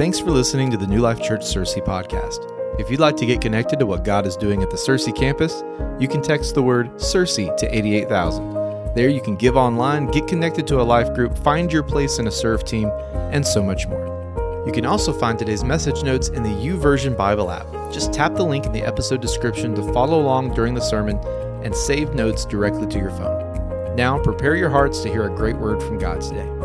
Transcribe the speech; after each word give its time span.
Thanks 0.00 0.18
for 0.18 0.30
listening 0.30 0.70
to 0.70 0.78
the 0.78 0.86
New 0.86 1.00
Life 1.00 1.20
Church 1.20 1.42
Searcy 1.42 1.84
podcast. 1.84 2.38
If 2.80 2.90
you'd 2.90 3.00
like 3.00 3.18
to 3.18 3.26
get 3.26 3.42
connected 3.42 3.78
to 3.80 3.84
what 3.84 4.02
God 4.02 4.26
is 4.26 4.34
doing 4.34 4.62
at 4.62 4.70
the 4.70 4.78
Searcy 4.78 5.14
campus, 5.14 5.62
you 5.98 6.08
can 6.08 6.22
text 6.22 6.54
the 6.54 6.62
word 6.62 6.90
Searcy 6.94 7.54
to 7.58 7.66
88000. 7.76 8.94
There 8.94 9.10
you 9.10 9.20
can 9.20 9.36
give 9.36 9.58
online, 9.58 10.06
get 10.06 10.26
connected 10.26 10.66
to 10.68 10.80
a 10.80 10.82
life 10.82 11.12
group, 11.12 11.36
find 11.36 11.70
your 11.70 11.82
place 11.82 12.18
in 12.18 12.28
a 12.28 12.30
serve 12.30 12.64
team, 12.64 12.88
and 13.30 13.46
so 13.46 13.62
much 13.62 13.86
more. 13.88 14.64
You 14.66 14.72
can 14.72 14.86
also 14.86 15.12
find 15.12 15.38
today's 15.38 15.64
message 15.64 16.02
notes 16.02 16.28
in 16.28 16.44
the 16.44 16.48
YouVersion 16.48 17.14
Bible 17.14 17.50
app. 17.50 17.66
Just 17.92 18.10
tap 18.10 18.36
the 18.36 18.42
link 18.42 18.64
in 18.64 18.72
the 18.72 18.82
episode 18.82 19.20
description 19.20 19.74
to 19.74 19.92
follow 19.92 20.18
along 20.18 20.54
during 20.54 20.72
the 20.72 20.80
sermon 20.80 21.18
and 21.62 21.76
save 21.76 22.14
notes 22.14 22.46
directly 22.46 22.86
to 22.86 22.98
your 22.98 23.10
phone. 23.10 23.94
Now, 23.96 24.18
prepare 24.18 24.56
your 24.56 24.70
hearts 24.70 25.02
to 25.02 25.10
hear 25.10 25.24
a 25.24 25.36
great 25.36 25.58
word 25.58 25.82
from 25.82 25.98
God 25.98 26.22
today. 26.22 26.59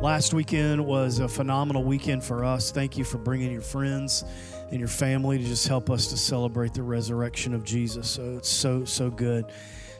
Last 0.00 0.32
weekend 0.32 0.86
was 0.86 1.18
a 1.18 1.26
phenomenal 1.26 1.82
weekend 1.82 2.22
for 2.22 2.44
us. 2.44 2.70
Thank 2.70 2.96
you 2.96 3.02
for 3.02 3.18
bringing 3.18 3.50
your 3.50 3.60
friends 3.60 4.24
and 4.70 4.78
your 4.78 4.88
family 4.88 5.38
to 5.38 5.44
just 5.44 5.66
help 5.66 5.90
us 5.90 6.06
to 6.08 6.16
celebrate 6.16 6.72
the 6.72 6.84
resurrection 6.84 7.52
of 7.52 7.64
Jesus. 7.64 8.08
So 8.08 8.36
it's 8.36 8.48
so, 8.48 8.84
so 8.84 9.10
good. 9.10 9.46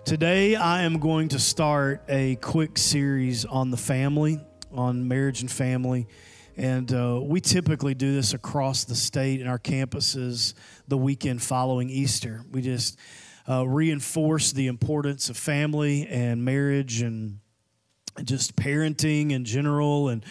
Today, 0.04 0.54
I 0.54 0.82
am 0.82 1.00
going 1.00 1.26
to 1.30 1.40
start 1.40 2.04
a 2.08 2.36
quick 2.36 2.78
series 2.78 3.44
on 3.44 3.72
the 3.72 3.76
family, 3.76 4.38
on 4.70 5.08
marriage 5.08 5.40
and 5.40 5.50
family. 5.50 6.06
And 6.56 6.92
uh, 6.94 7.20
we 7.20 7.40
typically 7.40 7.94
do 7.94 8.14
this 8.14 8.34
across 8.34 8.84
the 8.84 8.94
state 8.94 9.40
in 9.40 9.48
our 9.48 9.58
campuses 9.58 10.54
the 10.86 10.96
weekend 10.96 11.42
following 11.42 11.90
Easter. 11.90 12.44
We 12.52 12.62
just 12.62 12.96
uh, 13.48 13.66
reinforce 13.66 14.52
the 14.52 14.68
importance 14.68 15.28
of 15.28 15.36
family 15.36 16.06
and 16.06 16.44
marriage 16.44 17.02
and 17.02 17.40
just 18.24 18.56
parenting 18.56 19.32
in 19.32 19.44
general 19.44 20.08
and 20.08 20.24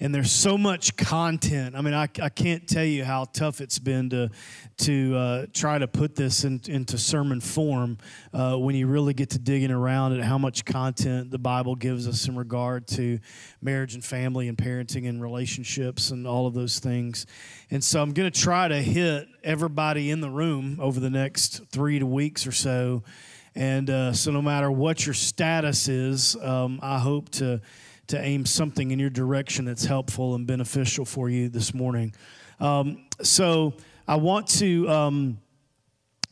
and 0.00 0.14
there's 0.14 0.30
so 0.30 0.56
much 0.56 0.96
content. 0.96 1.74
I 1.74 1.80
mean, 1.80 1.94
I, 1.94 2.08
I 2.22 2.28
can't 2.28 2.68
tell 2.68 2.84
you 2.84 3.04
how 3.04 3.24
tough 3.24 3.60
it's 3.60 3.78
been 3.78 4.10
to 4.10 4.30
to 4.78 5.16
uh, 5.16 5.46
try 5.52 5.76
to 5.76 5.88
put 5.88 6.14
this 6.14 6.44
in, 6.44 6.60
into 6.68 6.96
sermon 6.96 7.40
form 7.40 7.98
uh, 8.32 8.54
when 8.56 8.76
you 8.76 8.86
really 8.86 9.12
get 9.12 9.30
to 9.30 9.38
digging 9.40 9.72
around 9.72 10.12
at 10.12 10.22
how 10.22 10.38
much 10.38 10.64
content 10.64 11.32
the 11.32 11.38
Bible 11.38 11.74
gives 11.74 12.06
us 12.06 12.28
in 12.28 12.36
regard 12.36 12.86
to 12.86 13.18
marriage 13.60 13.94
and 13.94 14.04
family 14.04 14.46
and 14.46 14.56
parenting 14.56 15.08
and 15.08 15.20
relationships 15.20 16.10
and 16.10 16.28
all 16.28 16.46
of 16.46 16.54
those 16.54 16.78
things. 16.78 17.26
And 17.72 17.82
so 17.82 18.00
I'm 18.00 18.12
going 18.12 18.30
to 18.30 18.40
try 18.40 18.68
to 18.68 18.80
hit 18.80 19.26
everybody 19.42 20.12
in 20.12 20.20
the 20.20 20.30
room 20.30 20.78
over 20.80 21.00
the 21.00 21.10
next 21.10 21.62
three 21.72 21.98
to 21.98 22.06
weeks 22.06 22.46
or 22.46 22.52
so 22.52 23.02
and 23.58 23.90
uh, 23.90 24.12
so, 24.12 24.30
no 24.30 24.40
matter 24.40 24.70
what 24.70 25.04
your 25.04 25.16
status 25.16 25.88
is, 25.88 26.36
um, 26.36 26.78
I 26.80 27.00
hope 27.00 27.28
to, 27.30 27.60
to 28.06 28.20
aim 28.20 28.46
something 28.46 28.92
in 28.92 29.00
your 29.00 29.10
direction 29.10 29.64
that's 29.64 29.84
helpful 29.84 30.36
and 30.36 30.46
beneficial 30.46 31.04
for 31.04 31.28
you 31.28 31.48
this 31.48 31.74
morning. 31.74 32.14
Um, 32.60 33.06
so, 33.20 33.74
I 34.06 34.14
want 34.14 34.46
to 34.58 34.88
um, 34.88 35.38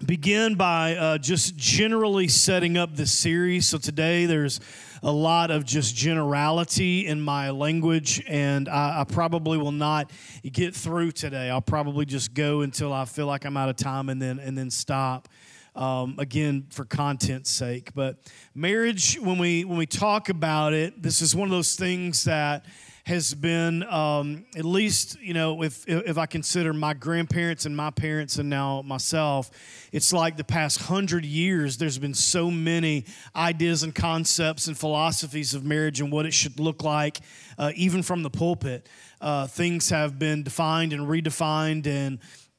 begin 0.06 0.54
by 0.54 0.94
uh, 0.94 1.18
just 1.18 1.56
generally 1.56 2.28
setting 2.28 2.76
up 2.76 2.94
this 2.94 3.10
series. 3.10 3.66
So, 3.66 3.78
today 3.78 4.26
there's 4.26 4.60
a 5.02 5.10
lot 5.10 5.50
of 5.50 5.64
just 5.64 5.96
generality 5.96 7.08
in 7.08 7.20
my 7.20 7.50
language, 7.50 8.22
and 8.28 8.68
I, 8.68 9.00
I, 9.00 9.04
probably 9.04 9.58
will 9.58 9.72
not 9.72 10.12
get 10.44 10.76
through 10.76 11.10
today. 11.10 11.50
I'll 11.50 11.60
probably 11.60 12.06
just 12.06 12.34
go 12.34 12.60
until 12.60 12.92
I 12.92 13.04
feel 13.04 13.26
like 13.26 13.44
I'm 13.44 13.56
out 13.56 13.68
of 13.68 13.74
time 13.74 14.10
and 14.10 14.22
then, 14.22 14.38
and 14.38 14.56
then 14.56 14.70
stop 14.70 15.28
um, 15.76 16.16
again 16.18 16.66
for 16.70 16.84
content's 16.84 17.50
sake. 17.50 17.94
But 17.94 18.16
marriage, 18.54 19.16
when 19.20 19.38
we 19.38 19.64
when 19.64 19.78
we 19.78 19.86
talk 19.86 20.28
about 20.28 20.72
it, 20.72 21.02
this 21.02 21.22
is 21.22 21.36
one 21.36 21.46
of 21.46 21.52
those 21.52 21.76
things 21.76 22.24
that 22.24 22.64
has 23.04 23.34
been 23.34 23.84
um, 23.84 24.44
at 24.56 24.64
least 24.64 25.16
you 25.20 25.32
know 25.32 25.62
if 25.62 25.84
if 25.86 26.18
I 26.18 26.26
consider 26.26 26.72
my 26.72 26.92
grandparents 26.92 27.64
and 27.64 27.76
my 27.76 27.90
parents 27.90 28.38
and 28.38 28.50
now 28.50 28.82
myself, 28.82 29.50
it's 29.92 30.12
like 30.12 30.36
the 30.36 30.44
past 30.44 30.80
hundred 30.80 31.24
years. 31.24 31.76
There's 31.76 31.98
been 31.98 32.14
so 32.14 32.50
many 32.50 33.04
ideas 33.36 33.82
and 33.82 33.94
concepts 33.94 34.66
and 34.66 34.76
philosophies 34.76 35.54
of 35.54 35.64
marriage 35.64 36.00
and 36.00 36.10
what 36.10 36.26
it 36.26 36.34
should 36.34 36.58
look 36.58 36.82
like, 36.82 37.20
uh, 37.58 37.70
even 37.76 38.02
from 38.02 38.22
the 38.22 38.30
pulpit. 38.30 38.88
Uh, 39.20 39.46
things 39.46 39.88
have 39.90 40.18
been 40.18 40.42
defined 40.42 40.92
and 40.92 41.06
redefined 41.06 41.86
and 41.86 42.18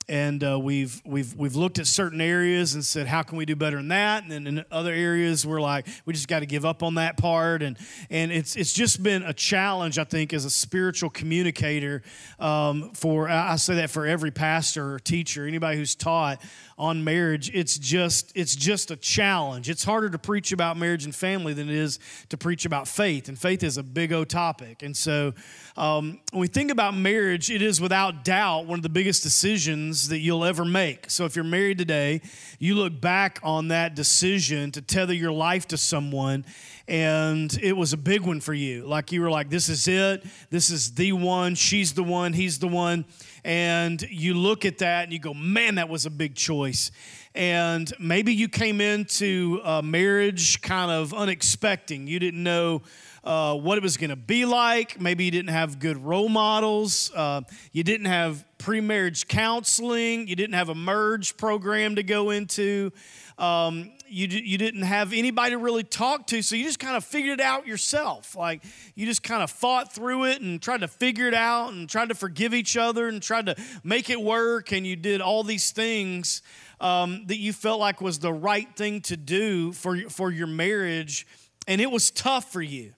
and 0.10 0.44
uh, 0.44 0.60
we've 0.60 1.02
we've 1.06 1.36
we've 1.36 1.56
looked 1.56 1.80
at 1.80 1.88
certain 1.88 2.22
areas 2.22 2.74
and 2.74 2.84
said 2.84 3.08
how 3.08 3.24
can 3.24 3.38
we 3.38 3.46
do 3.46 3.56
better 3.56 3.80
in 3.80 3.90
that? 3.90 4.24
And 4.24 4.32
then 4.32 4.48
in 4.48 4.66
other 4.72 4.94
areas 4.94 5.46
we're 5.46 5.62
like 5.62 5.88
we 6.06 6.14
just 6.14 6.28
got 6.28 6.40
to 6.40 6.46
give 6.46 6.66
up 6.66 6.84
on 6.84 6.96
that 6.96 7.18
part. 7.18 7.62
And 7.62 7.78
and 8.10 8.32
it's 8.32 8.56
it's 8.56 8.74
just 8.74 9.04
been 9.04 9.24
a 9.24 9.34
challenge 9.34 9.98
i 9.98 10.04
think 10.04 10.34
as 10.34 10.46
a 10.46 10.50
spiritual 10.50 11.10
communicator 11.10 12.02
um, 12.40 12.92
for 12.94 13.30
i 13.30 13.56
say 13.56 13.76
that 13.76 13.90
for 13.90 14.06
every 14.06 14.32
pastor 14.32 14.94
or 14.94 15.00
teacher 15.00 15.48
anybody 15.48 15.78
who's 15.78 15.96
taught 15.96 16.42
on 16.78 17.04
marriage. 17.04 17.50
It's 17.54 17.78
just 17.78 18.32
it's 18.36 18.56
just 18.56 18.92
a 18.92 18.96
challenge. 18.96 19.70
It's 19.70 19.84
harder 19.84 20.10
to 20.12 20.20
preach 20.20 20.52
about 20.52 20.78
marriage 20.78 21.06
and 21.06 21.16
family 21.16 21.54
than 21.54 21.70
it 21.70 21.76
is 21.76 22.00
to 22.30 22.38
preach 22.38 22.66
about 22.66 22.88
faith 22.88 23.30
and 23.30 23.38
faith 23.38 23.64
is 23.64 23.78
a 23.78 23.84
big 23.84 24.14
o 24.14 24.24
topic. 24.24 24.84
And 24.84 24.96
so 24.96 25.34
um, 25.76 26.20
when 26.32 26.42
we 26.42 26.48
think 26.48 26.70
about 26.70 26.96
marriage 26.96 27.50
it 27.50 27.62
is 27.62 27.82
without 27.82 28.24
doubt 28.24 28.68
one 28.68 28.78
of 28.78 28.84
the 28.84 28.90
biggest 28.90 29.24
decisions 29.24 29.97
that 30.10 30.20
you'll 30.20 30.46
ever 30.46 30.64
make. 30.64 31.10
So 31.10 31.26
if 31.26 31.36
you're 31.36 31.46
married 31.46 31.78
today 31.78 32.22
you 32.60 32.76
look 32.76 33.00
back 33.00 33.40
on 33.44 33.68
that 33.70 33.96
decision 33.96 34.72
to 34.72 34.82
tether 34.82 35.14
your 35.14 35.32
life 35.32 35.68
to 35.68 35.78
someone 35.78 36.46
and 36.88 37.58
it 37.62 37.74
was 37.74 37.92
a 37.92 37.98
big 37.98 38.22
one 38.22 38.40
for 38.40 38.54
you. 38.54 38.86
Like 38.86 39.12
you 39.12 39.22
were 39.22 39.30
like 39.30 39.50
this 39.50 39.70
is 39.70 39.88
it. 39.88 40.26
This 40.50 40.70
is 40.70 40.94
the 40.94 41.12
one. 41.12 41.56
She's 41.56 41.94
the 41.94 42.04
one. 42.04 42.34
He's 42.34 42.60
the 42.60 42.68
one. 42.68 43.06
And 43.44 44.02
you 44.10 44.34
look 44.34 44.66
at 44.66 44.80
that 44.80 45.04
and 45.04 45.14
you 45.14 45.20
go, 45.20 45.34
man, 45.34 45.76
that 45.76 45.90
was 45.90 46.06
a 46.06 46.10
big 46.10 46.36
choice. 46.36 46.92
And 47.36 47.92
maybe 48.00 48.34
you 48.34 48.50
came 48.50 48.82
into 48.82 49.62
uh, 49.64 49.82
marriage 49.82 50.62
kind 50.62 50.90
of 50.90 51.14
unexpecting. 51.14 52.08
You 52.08 52.20
didn't 52.20 52.42
know 52.42 52.82
uh, 53.28 53.54
what 53.56 53.78
it 53.78 53.84
was 53.84 53.98
going 53.98 54.10
to 54.10 54.16
be 54.16 54.46
like. 54.46 55.02
Maybe 55.02 55.26
you 55.26 55.32
didn't 55.32 55.50
have 55.50 55.80
good 55.80 55.98
role 55.98 56.30
models. 56.30 57.12
Uh, 57.14 57.42
you 57.74 57.84
didn't 57.84 58.06
have 58.06 58.46
pre 58.58 58.80
marriage 58.80 59.28
counseling. 59.28 60.30
You 60.30 60.36
didn't 60.38 60.54
have 60.54 60.70
a 60.70 60.76
merge 60.76 61.36
program 61.36 61.96
to 61.96 62.04
go 62.04 62.30
into. 62.30 62.92
Um, 63.38 63.92
you, 64.08 64.28
you 64.28 64.58
didn't 64.58 64.84
have 64.84 65.12
anybody 65.12 65.52
to 65.52 65.58
really 65.58 65.84
talk 65.84 66.28
to, 66.28 66.42
so 66.42 66.56
you 66.56 66.64
just 66.64 66.80
kind 66.80 66.96
of 66.96 67.04
figured 67.04 67.42
it 67.42 67.46
out 67.46 67.68
yourself. 67.68 68.34
Like 68.34 68.64
you 68.96 69.06
just 69.06 69.24
kind 69.24 69.44
of 69.44 69.52
fought 69.52 69.94
through 69.94 70.26
it 70.26 70.42
and 70.42 70.62
tried 70.62 70.80
to 70.80 70.88
figure 70.88 71.28
it 71.28 71.34
out 71.34 71.74
and 71.74 71.90
tried 71.90 72.08
to 72.08 72.16
forgive 72.16 72.54
each 72.54 72.78
other 72.78 73.10
and 73.10 73.22
tried 73.22 73.48
to 73.48 73.56
make 73.84 74.10
it 74.10 74.22
work, 74.22 74.72
and 74.72 74.88
you 74.88 74.96
did 74.96 75.20
all 75.20 75.44
these 75.44 75.72
things 75.72 76.42
um, 76.80 77.26
that 77.28 77.38
you 77.38 77.52
felt 77.52 77.82
like 77.82 78.00
was 78.00 78.20
the 78.20 78.32
right 78.32 78.74
thing 78.78 79.02
to 79.02 79.18
do 79.18 79.74
for, 79.74 79.98
for 80.10 80.32
your 80.32 80.48
marriage, 80.48 81.28
and 81.68 81.82
it 81.82 81.92
was 81.92 82.10
tough 82.10 82.54
for 82.54 82.62
you. 82.62 82.94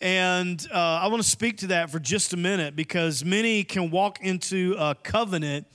And 0.00 0.64
uh, 0.72 0.76
I 0.76 1.08
want 1.08 1.22
to 1.22 1.28
speak 1.28 1.58
to 1.58 1.68
that 1.68 1.90
for 1.90 1.98
just 1.98 2.32
a 2.32 2.36
minute 2.36 2.76
because 2.76 3.24
many 3.24 3.64
can 3.64 3.90
walk 3.90 4.20
into 4.22 4.76
a 4.78 4.94
covenant 4.94 5.66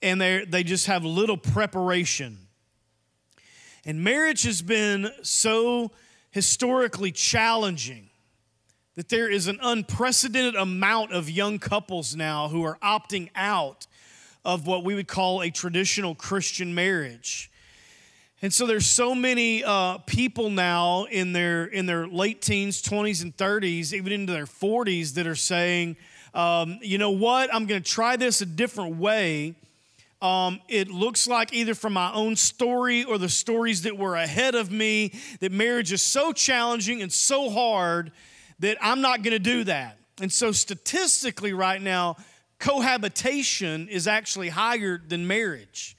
and 0.00 0.20
they 0.20 0.46
they 0.46 0.62
just 0.62 0.86
have 0.86 1.04
little 1.04 1.36
preparation 1.36 2.38
and 3.84 4.04
marriage 4.04 4.42
has 4.42 4.62
been 4.62 5.10
so 5.22 5.90
historically 6.30 7.12
challenging 7.12 8.10
that 8.96 9.08
there 9.08 9.30
is 9.30 9.46
an 9.46 9.58
unprecedented 9.62 10.54
amount 10.54 11.12
of 11.12 11.30
young 11.30 11.58
couples 11.58 12.14
now 12.14 12.48
who 12.48 12.62
are 12.62 12.78
opting 12.82 13.30
out 13.34 13.86
of 14.44 14.66
what 14.66 14.84
we 14.84 14.94
would 14.94 15.08
call 15.08 15.42
a 15.42 15.50
traditional 15.50 16.14
Christian 16.14 16.74
marriage. 16.74 17.49
And 18.42 18.52
so 18.52 18.66
there's 18.66 18.86
so 18.86 19.14
many 19.14 19.62
uh, 19.62 19.98
people 19.98 20.50
now 20.50 21.04
in 21.04 21.32
their 21.32 21.64
in 21.64 21.86
their 21.86 22.06
late 22.06 22.40
teens, 22.40 22.82
20s, 22.82 23.22
and 23.22 23.36
30s, 23.36 23.92
even 23.92 24.12
into 24.12 24.32
their 24.32 24.46
40s, 24.46 25.14
that 25.14 25.26
are 25.26 25.34
saying, 25.34 25.96
um, 26.32 26.78
you 26.80 26.98
know 26.98 27.10
what, 27.10 27.54
I'm 27.54 27.66
going 27.66 27.82
to 27.82 27.88
try 27.88 28.16
this 28.16 28.40
a 28.40 28.46
different 28.46 28.96
way 28.96 29.56
um, 30.22 30.60
it 30.68 30.90
looks 30.90 31.26
like 31.26 31.52
either 31.52 31.74
from 31.74 31.94
my 31.94 32.12
own 32.12 32.36
story 32.36 33.04
or 33.04 33.16
the 33.16 33.28
stories 33.28 33.82
that 33.82 33.96
were 33.96 34.16
ahead 34.16 34.54
of 34.54 34.70
me 34.70 35.12
that 35.40 35.50
marriage 35.50 35.92
is 35.92 36.02
so 36.02 36.32
challenging 36.32 37.00
and 37.00 37.10
so 37.10 37.48
hard 37.48 38.12
that 38.58 38.76
I'm 38.82 39.00
not 39.00 39.22
going 39.22 39.32
to 39.32 39.38
do 39.38 39.64
that. 39.64 39.96
And 40.20 40.30
so, 40.30 40.52
statistically, 40.52 41.54
right 41.54 41.80
now, 41.80 42.16
cohabitation 42.58 43.88
is 43.88 44.06
actually 44.06 44.50
higher 44.50 45.00
than 45.08 45.26
marriage. 45.26 45.96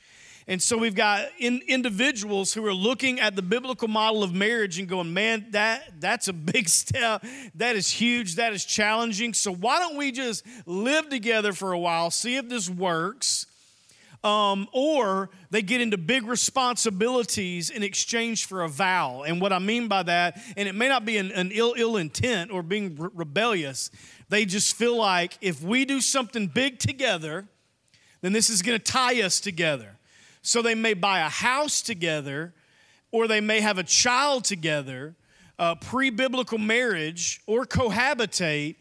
And 0.47 0.61
so 0.61 0.77
we've 0.77 0.95
got 0.95 1.27
in, 1.39 1.61
individuals 1.67 2.53
who 2.53 2.65
are 2.65 2.73
looking 2.73 3.19
at 3.19 3.35
the 3.35 3.41
biblical 3.41 3.87
model 3.87 4.23
of 4.23 4.33
marriage 4.33 4.79
and 4.79 4.87
going, 4.87 5.13
man, 5.13 5.45
that, 5.51 5.83
that's 5.99 6.27
a 6.27 6.33
big 6.53 6.67
step. 6.67 7.23
That 7.55 7.75
is 7.75 7.89
huge. 7.89 8.35
That 8.35 8.53
is 8.53 8.65
challenging. 8.65 9.33
So 9.33 9.53
why 9.53 9.79
don't 9.79 9.97
we 9.97 10.11
just 10.11 10.45
live 10.65 11.09
together 11.09 11.53
for 11.53 11.71
a 11.71 11.79
while, 11.79 12.11
see 12.11 12.37
if 12.37 12.49
this 12.49 12.69
works? 12.69 13.45
Um, 14.23 14.67
or 14.71 15.31
they 15.49 15.63
get 15.63 15.81
into 15.81 15.97
big 15.97 16.27
responsibilities 16.27 17.71
in 17.71 17.81
exchange 17.81 18.45
for 18.45 18.61
a 18.61 18.69
vow. 18.69 19.23
And 19.23 19.41
what 19.41 19.51
I 19.51 19.57
mean 19.57 19.87
by 19.87 20.03
that, 20.03 20.39
and 20.55 20.69
it 20.69 20.75
may 20.75 20.87
not 20.87 21.05
be 21.05 21.17
an, 21.17 21.31
an 21.31 21.49
ill, 21.51 21.73
Ill 21.75 21.97
intent 21.97 22.51
or 22.51 22.61
being 22.61 22.95
re- 22.97 23.09
rebellious, 23.15 23.89
they 24.29 24.45
just 24.45 24.75
feel 24.75 24.95
like 24.95 25.39
if 25.41 25.63
we 25.63 25.85
do 25.85 26.01
something 26.01 26.45
big 26.45 26.77
together, 26.77 27.47
then 28.21 28.31
this 28.31 28.51
is 28.51 28.61
going 28.61 28.77
to 28.77 28.83
tie 28.83 29.23
us 29.23 29.39
together. 29.39 29.97
So 30.41 30.61
they 30.61 30.75
may 30.75 30.93
buy 30.93 31.19
a 31.19 31.29
house 31.29 31.81
together, 31.81 32.53
or 33.11 33.27
they 33.27 33.41
may 33.41 33.61
have 33.61 33.77
a 33.77 33.83
child 33.83 34.43
together, 34.43 35.15
uh, 35.59 35.75
pre 35.75 36.09
biblical 36.09 36.57
marriage, 36.57 37.41
or 37.45 37.65
cohabitate 37.65 38.75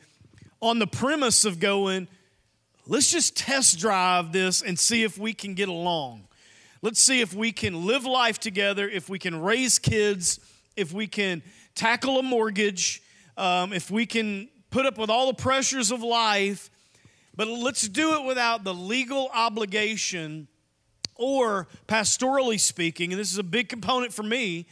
on 0.62 0.78
the 0.78 0.86
premise 0.86 1.44
of 1.44 1.58
going, 1.58 2.08
let's 2.86 3.10
just 3.10 3.36
test 3.36 3.78
drive 3.78 4.32
this 4.32 4.62
and 4.62 4.78
see 4.78 5.02
if 5.02 5.18
we 5.18 5.32
can 5.32 5.54
get 5.54 5.68
along. 5.68 6.26
Let's 6.82 7.00
see 7.00 7.20
if 7.20 7.34
we 7.34 7.52
can 7.52 7.86
live 7.86 8.04
life 8.04 8.38
together, 8.38 8.88
if 8.88 9.08
we 9.08 9.18
can 9.18 9.40
raise 9.40 9.78
kids, 9.78 10.40
if 10.76 10.92
we 10.92 11.06
can 11.06 11.42
tackle 11.74 12.18
a 12.18 12.22
mortgage, 12.22 13.02
um, 13.36 13.72
if 13.72 13.90
we 13.90 14.06
can 14.06 14.48
put 14.70 14.86
up 14.86 14.96
with 14.96 15.10
all 15.10 15.26
the 15.26 15.34
pressures 15.34 15.90
of 15.90 16.02
life, 16.02 16.70
but 17.36 17.48
let's 17.48 17.86
do 17.86 18.14
it 18.14 18.24
without 18.24 18.64
the 18.64 18.72
legal 18.72 19.30
obligation 19.34 20.48
or 21.20 21.68
pastorally 21.86 22.58
speaking, 22.58 23.12
and 23.12 23.20
this 23.20 23.30
is 23.30 23.38
a 23.38 23.44
big 23.44 23.68
component 23.68 24.12
for 24.12 24.22
me, 24.22 24.66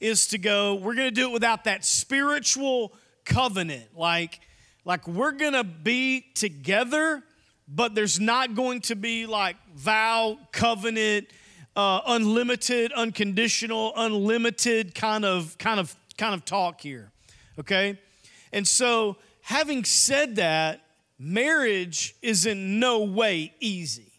is 0.00 0.26
to 0.28 0.38
go, 0.38 0.74
we're 0.74 0.94
going 0.94 1.08
to 1.08 1.14
do 1.14 1.30
it 1.30 1.32
without 1.32 1.64
that 1.64 1.84
spiritual 1.84 2.92
covenant. 3.24 3.96
Like, 3.96 4.40
like 4.84 5.08
we're 5.08 5.32
going 5.32 5.54
to 5.54 5.64
be 5.64 6.26
together, 6.34 7.22
but 7.66 7.94
there's 7.94 8.20
not 8.20 8.54
going 8.54 8.82
to 8.82 8.94
be 8.96 9.24
like 9.24 9.56
vow, 9.74 10.38
covenant, 10.52 11.28
uh, 11.74 12.02
unlimited, 12.06 12.92
unconditional, 12.92 13.92
unlimited 13.96 14.94
kind 14.94 15.24
of 15.24 15.56
kind 15.58 15.80
of 15.80 15.96
kind 16.18 16.34
of 16.34 16.44
talk 16.44 16.80
here. 16.82 17.10
Okay? 17.58 17.98
And 18.52 18.68
so, 18.68 19.16
having 19.40 19.84
said 19.84 20.36
that, 20.36 20.82
marriage 21.18 22.14
is 22.20 22.46
in 22.46 22.78
no 22.78 23.02
way 23.02 23.54
easy. 23.58 24.13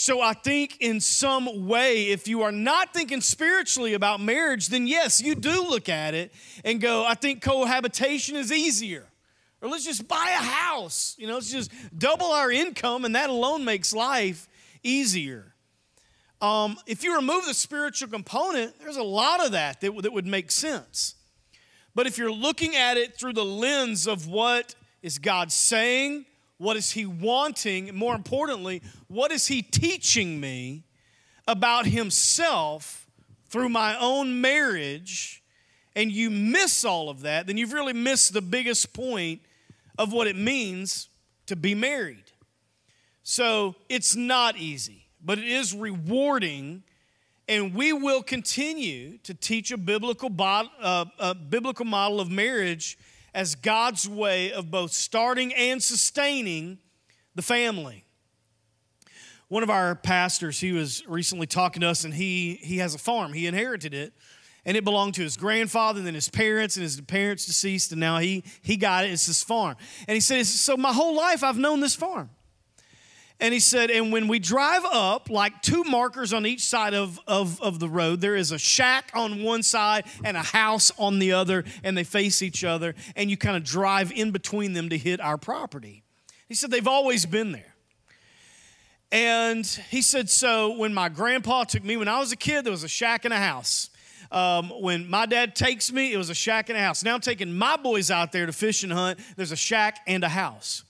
So 0.00 0.22
I 0.22 0.32
think 0.32 0.78
in 0.80 0.98
some 0.98 1.66
way, 1.66 2.06
if 2.06 2.26
you 2.26 2.40
are 2.40 2.50
not 2.50 2.94
thinking 2.94 3.20
spiritually 3.20 3.92
about 3.92 4.18
marriage, 4.18 4.68
then 4.68 4.86
yes, 4.86 5.20
you 5.20 5.34
do 5.34 5.62
look 5.68 5.90
at 5.90 6.14
it 6.14 6.32
and 6.64 6.80
go, 6.80 7.04
I 7.04 7.12
think 7.12 7.42
cohabitation 7.42 8.34
is 8.34 8.50
easier. 8.50 9.06
Or 9.60 9.68
let's 9.68 9.84
just 9.84 10.08
buy 10.08 10.30
a 10.30 10.42
house. 10.42 11.16
You 11.18 11.26
know, 11.26 11.34
let's 11.34 11.52
just 11.52 11.70
double 11.94 12.32
our 12.32 12.50
income, 12.50 13.04
and 13.04 13.14
that 13.14 13.28
alone 13.28 13.66
makes 13.66 13.92
life 13.92 14.48
easier. 14.82 15.54
Um, 16.40 16.78
if 16.86 17.04
you 17.04 17.16
remove 17.16 17.44
the 17.44 17.52
spiritual 17.52 18.08
component, 18.08 18.78
there's 18.80 18.96
a 18.96 19.02
lot 19.02 19.44
of 19.44 19.52
that 19.52 19.82
that, 19.82 20.02
that 20.02 20.14
would 20.14 20.26
make 20.26 20.50
sense. 20.50 21.14
But 21.94 22.06
if 22.06 22.16
you're 22.16 22.32
looking 22.32 22.74
at 22.74 22.96
it 22.96 23.18
through 23.18 23.34
the 23.34 23.44
lens 23.44 24.06
of 24.06 24.26
what 24.26 24.74
is 25.02 25.18
God 25.18 25.52
saying, 25.52 26.24
what 26.60 26.76
is 26.76 26.90
He 26.90 27.06
wanting? 27.06 27.94
More 27.96 28.14
importantly, 28.14 28.82
what 29.08 29.32
is 29.32 29.46
He 29.46 29.62
teaching 29.62 30.38
me 30.38 30.84
about 31.48 31.86
Himself 31.86 33.06
through 33.48 33.70
my 33.70 33.98
own 33.98 34.42
marriage? 34.42 35.42
And 35.96 36.12
you 36.12 36.28
miss 36.28 36.84
all 36.84 37.08
of 37.08 37.22
that, 37.22 37.46
then 37.46 37.56
you've 37.56 37.72
really 37.72 37.94
missed 37.94 38.34
the 38.34 38.42
biggest 38.42 38.92
point 38.92 39.40
of 39.98 40.12
what 40.12 40.26
it 40.26 40.36
means 40.36 41.08
to 41.46 41.56
be 41.56 41.74
married. 41.74 42.24
So 43.22 43.74
it's 43.88 44.14
not 44.14 44.58
easy, 44.58 45.06
but 45.24 45.38
it 45.38 45.48
is 45.48 45.74
rewarding. 45.74 46.82
And 47.48 47.74
we 47.74 47.94
will 47.94 48.22
continue 48.22 49.16
to 49.24 49.32
teach 49.32 49.72
a 49.72 49.78
biblical, 49.78 50.30
uh, 50.38 51.06
a 51.18 51.34
biblical 51.34 51.86
model 51.86 52.20
of 52.20 52.30
marriage 52.30 52.98
as 53.34 53.54
God's 53.54 54.08
way 54.08 54.52
of 54.52 54.70
both 54.70 54.92
starting 54.92 55.54
and 55.54 55.82
sustaining 55.82 56.78
the 57.34 57.42
family. 57.42 58.04
One 59.48 59.62
of 59.62 59.70
our 59.70 59.94
pastors, 59.94 60.60
he 60.60 60.72
was 60.72 61.06
recently 61.08 61.46
talking 61.46 61.80
to 61.80 61.88
us, 61.88 62.04
and 62.04 62.14
he, 62.14 62.60
he 62.62 62.78
has 62.78 62.94
a 62.94 62.98
farm. 62.98 63.32
He 63.32 63.46
inherited 63.46 63.94
it, 63.94 64.12
and 64.64 64.76
it 64.76 64.84
belonged 64.84 65.14
to 65.14 65.22
his 65.22 65.36
grandfather, 65.36 65.98
and 65.98 66.06
then 66.06 66.14
his 66.14 66.28
parents, 66.28 66.76
and 66.76 66.84
his 66.84 67.00
parents 67.00 67.46
deceased, 67.46 67.90
and 67.90 68.00
now 68.00 68.18
he, 68.18 68.44
he 68.62 68.76
got 68.76 69.04
it. 69.04 69.10
It's 69.10 69.26
his 69.26 69.42
farm. 69.42 69.76
And 70.06 70.14
he 70.14 70.20
said, 70.20 70.46
So 70.46 70.76
my 70.76 70.92
whole 70.92 71.16
life 71.16 71.42
I've 71.42 71.58
known 71.58 71.80
this 71.80 71.96
farm. 71.96 72.30
And 73.40 73.54
he 73.54 73.60
said, 73.60 73.90
and 73.90 74.12
when 74.12 74.28
we 74.28 74.38
drive 74.38 74.84
up, 74.84 75.30
like 75.30 75.62
two 75.62 75.82
markers 75.84 76.34
on 76.34 76.44
each 76.44 76.62
side 76.62 76.92
of, 76.92 77.18
of, 77.26 77.60
of 77.62 77.78
the 77.78 77.88
road, 77.88 78.20
there 78.20 78.36
is 78.36 78.52
a 78.52 78.58
shack 78.58 79.10
on 79.14 79.42
one 79.42 79.62
side 79.62 80.04
and 80.22 80.36
a 80.36 80.42
house 80.42 80.92
on 80.98 81.18
the 81.18 81.32
other, 81.32 81.64
and 81.82 81.96
they 81.96 82.04
face 82.04 82.42
each 82.42 82.64
other, 82.64 82.94
and 83.16 83.30
you 83.30 83.38
kind 83.38 83.56
of 83.56 83.64
drive 83.64 84.12
in 84.12 84.30
between 84.30 84.74
them 84.74 84.90
to 84.90 84.98
hit 84.98 85.20
our 85.20 85.38
property. 85.38 86.02
He 86.48 86.54
said, 86.54 86.70
they've 86.70 86.86
always 86.86 87.24
been 87.24 87.52
there. 87.52 87.74
And 89.10 89.66
he 89.88 90.02
said, 90.02 90.28
so 90.28 90.76
when 90.76 90.92
my 90.92 91.08
grandpa 91.08 91.64
took 91.64 91.82
me, 91.82 91.96
when 91.96 92.08
I 92.08 92.18
was 92.18 92.32
a 92.32 92.36
kid, 92.36 92.64
there 92.64 92.70
was 92.70 92.84
a 92.84 92.88
shack 92.88 93.24
and 93.24 93.32
a 93.34 93.38
house. 93.38 93.88
Um, 94.30 94.68
when 94.68 95.08
my 95.08 95.26
dad 95.26 95.56
takes 95.56 95.90
me, 95.90 96.12
it 96.12 96.16
was 96.16 96.30
a 96.30 96.34
shack 96.34 96.68
and 96.68 96.78
a 96.78 96.80
house. 96.80 97.02
Now 97.02 97.14
I'm 97.14 97.20
taking 97.20 97.52
my 97.52 97.76
boys 97.76 98.10
out 98.10 98.32
there 98.32 98.46
to 98.46 98.52
fish 98.52 98.84
and 98.84 98.92
hunt, 98.92 99.18
there's 99.36 99.50
a 99.50 99.56
shack 99.56 100.00
and 100.06 100.22
a 100.22 100.28
house. 100.28 100.84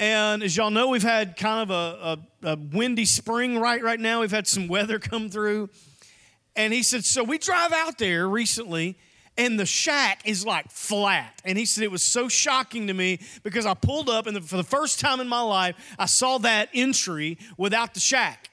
And 0.00 0.42
as 0.42 0.56
y'all 0.56 0.70
know, 0.70 0.88
we've 0.88 1.02
had 1.02 1.36
kind 1.36 1.70
of 1.70 1.70
a, 1.70 2.18
a, 2.42 2.52
a, 2.52 2.56
windy 2.56 3.04
spring 3.04 3.58
right 3.58 3.82
right 3.82 4.00
now. 4.00 4.20
We've 4.20 4.30
had 4.30 4.46
some 4.46 4.66
weather 4.66 4.98
come 4.98 5.28
through. 5.28 5.70
And 6.56 6.72
he 6.72 6.82
said, 6.82 7.04
so 7.04 7.22
we 7.22 7.38
drive 7.38 7.72
out 7.72 7.98
there 7.98 8.28
recently, 8.28 8.96
and 9.36 9.58
the 9.58 9.66
shack 9.66 10.20
is 10.24 10.46
like 10.46 10.70
flat. 10.70 11.40
And 11.44 11.58
he 11.58 11.64
said 11.64 11.84
it 11.84 11.90
was 11.90 12.02
so 12.02 12.28
shocking 12.28 12.86
to 12.86 12.94
me 12.94 13.20
because 13.42 13.66
I 13.66 13.74
pulled 13.74 14.08
up, 14.08 14.26
and 14.26 14.44
for 14.48 14.56
the 14.56 14.64
first 14.64 15.00
time 15.00 15.20
in 15.20 15.28
my 15.28 15.40
life, 15.40 15.76
I 15.98 16.06
saw 16.06 16.38
that 16.38 16.68
entry 16.72 17.38
without 17.56 17.94
the 17.94 18.00
shack. 18.00 18.50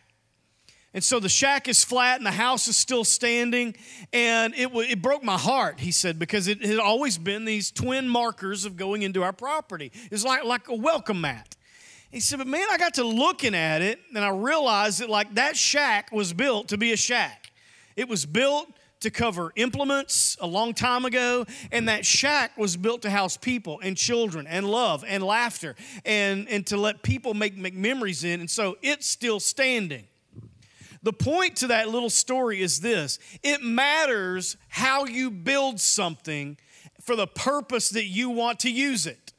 And 0.93 1.03
so 1.03 1.19
the 1.19 1.29
shack 1.29 1.67
is 1.69 1.83
flat 1.83 2.17
and 2.17 2.25
the 2.25 2.31
house 2.31 2.67
is 2.67 2.75
still 2.75 3.05
standing. 3.05 3.75
And 4.11 4.53
it, 4.55 4.69
it 4.73 5.01
broke 5.01 5.23
my 5.23 5.37
heart, 5.37 5.79
he 5.79 5.91
said, 5.91 6.19
because 6.19 6.47
it 6.47 6.65
had 6.65 6.79
always 6.79 7.17
been 7.17 7.45
these 7.45 7.71
twin 7.71 8.09
markers 8.09 8.65
of 8.65 8.75
going 8.75 9.01
into 9.01 9.23
our 9.23 9.31
property. 9.31 9.91
It's 10.11 10.25
like, 10.25 10.43
like 10.43 10.67
a 10.67 10.75
welcome 10.75 11.21
mat. 11.21 11.55
He 12.11 12.19
said, 12.19 12.39
but 12.39 12.47
man, 12.47 12.67
I 12.69 12.77
got 12.77 12.95
to 12.95 13.05
looking 13.05 13.55
at 13.55 13.81
it 13.81 13.99
and 14.13 14.23
I 14.23 14.29
realized 14.29 14.99
that 14.99 15.09
like 15.09 15.35
that 15.35 15.55
shack 15.55 16.11
was 16.11 16.33
built 16.33 16.67
to 16.69 16.77
be 16.77 16.91
a 16.91 16.97
shack. 16.97 17.51
It 17.95 18.09
was 18.09 18.25
built 18.25 18.67
to 18.99 19.09
cover 19.09 19.51
implements 19.55 20.37
a 20.41 20.45
long 20.47 20.73
time 20.73 21.05
ago, 21.05 21.45
and 21.71 21.89
that 21.89 22.05
shack 22.05 22.55
was 22.57 22.77
built 22.77 23.01
to 23.01 23.09
house 23.09 23.35
people 23.35 23.79
and 23.81 23.97
children 23.97 24.45
and 24.45 24.65
love 24.69 25.03
and 25.07 25.23
laughter 25.23 25.75
and, 26.05 26.47
and 26.49 26.67
to 26.67 26.77
let 26.77 27.01
people 27.01 27.33
make, 27.33 27.57
make 27.57 27.73
memories 27.73 28.23
in. 28.23 28.41
And 28.41 28.49
so 28.49 28.77
it's 28.81 29.07
still 29.07 29.39
standing. 29.39 30.03
The 31.03 31.13
point 31.13 31.57
to 31.57 31.67
that 31.67 31.89
little 31.89 32.09
story 32.09 32.61
is 32.61 32.79
this 32.79 33.19
it 33.43 33.61
matters 33.61 34.57
how 34.69 35.05
you 35.05 35.31
build 35.31 35.79
something 35.79 36.57
for 37.01 37.15
the 37.15 37.27
purpose 37.27 37.89
that 37.89 38.05
you 38.05 38.29
want 38.29 38.59
to 38.59 38.71
use 38.71 39.07
it. 39.07 39.33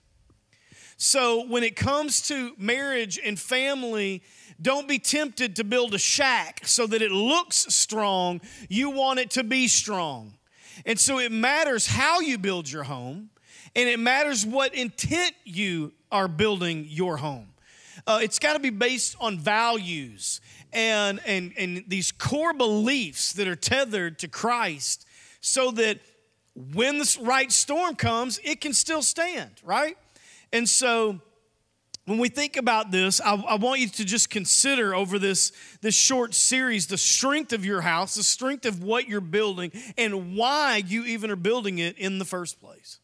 So 0.96 1.46
when 1.46 1.62
it 1.64 1.76
comes 1.76 2.22
to 2.28 2.52
marriage 2.58 3.18
and 3.24 3.38
family, 3.38 4.22
don't 4.60 4.86
be 4.86 4.98
tempted 4.98 5.56
to 5.56 5.64
build 5.64 5.94
a 5.94 5.98
shack 5.98 6.66
so 6.66 6.86
that 6.86 7.02
it 7.02 7.10
looks 7.10 7.56
strong. 7.74 8.40
You 8.68 8.90
want 8.90 9.18
it 9.18 9.30
to 9.30 9.44
be 9.44 9.66
strong. 9.68 10.34
And 10.86 10.98
so 10.98 11.18
it 11.18 11.32
matters 11.32 11.86
how 11.86 12.20
you 12.20 12.38
build 12.38 12.70
your 12.70 12.84
home, 12.84 13.30
and 13.74 13.88
it 13.88 13.98
matters 13.98 14.46
what 14.46 14.74
intent 14.74 15.32
you 15.44 15.92
are 16.10 16.28
building 16.28 16.86
your 16.88 17.16
home. 17.16 17.51
Uh, 18.06 18.20
it's 18.22 18.38
got 18.38 18.54
to 18.54 18.58
be 18.58 18.70
based 18.70 19.16
on 19.20 19.38
values 19.38 20.40
and, 20.72 21.20
and, 21.26 21.52
and 21.56 21.84
these 21.86 22.10
core 22.12 22.52
beliefs 22.52 23.32
that 23.34 23.46
are 23.46 23.56
tethered 23.56 24.18
to 24.20 24.28
Christ 24.28 25.06
so 25.40 25.70
that 25.72 26.00
when 26.54 26.98
the 26.98 27.18
right 27.22 27.50
storm 27.50 27.94
comes, 27.94 28.40
it 28.44 28.60
can 28.60 28.72
still 28.72 29.02
stand, 29.02 29.50
right? 29.62 29.96
And 30.52 30.68
so 30.68 31.20
when 32.04 32.18
we 32.18 32.28
think 32.28 32.56
about 32.56 32.90
this, 32.90 33.20
I, 33.20 33.34
I, 33.34 33.54
want 33.54 33.80
you 33.80 33.88
to 33.88 34.04
just 34.04 34.28
consider 34.28 34.94
over 34.94 35.18
this, 35.18 35.52
this 35.82 35.94
short 35.94 36.34
series 36.34 36.88
the 36.88 36.98
strength 36.98 37.52
of 37.52 37.64
your 37.64 37.80
house, 37.80 38.16
the 38.16 38.24
strength 38.24 38.66
of 38.66 38.82
what 38.82 39.08
you're 39.08 39.20
building, 39.20 39.70
and 39.96 40.36
why 40.36 40.82
you 40.84 41.04
even 41.04 41.30
are 41.30 41.36
building 41.36 41.78
it 41.78 41.96
in 41.98 42.18
the 42.18 42.24
first 42.24 42.60
place. 42.60 42.98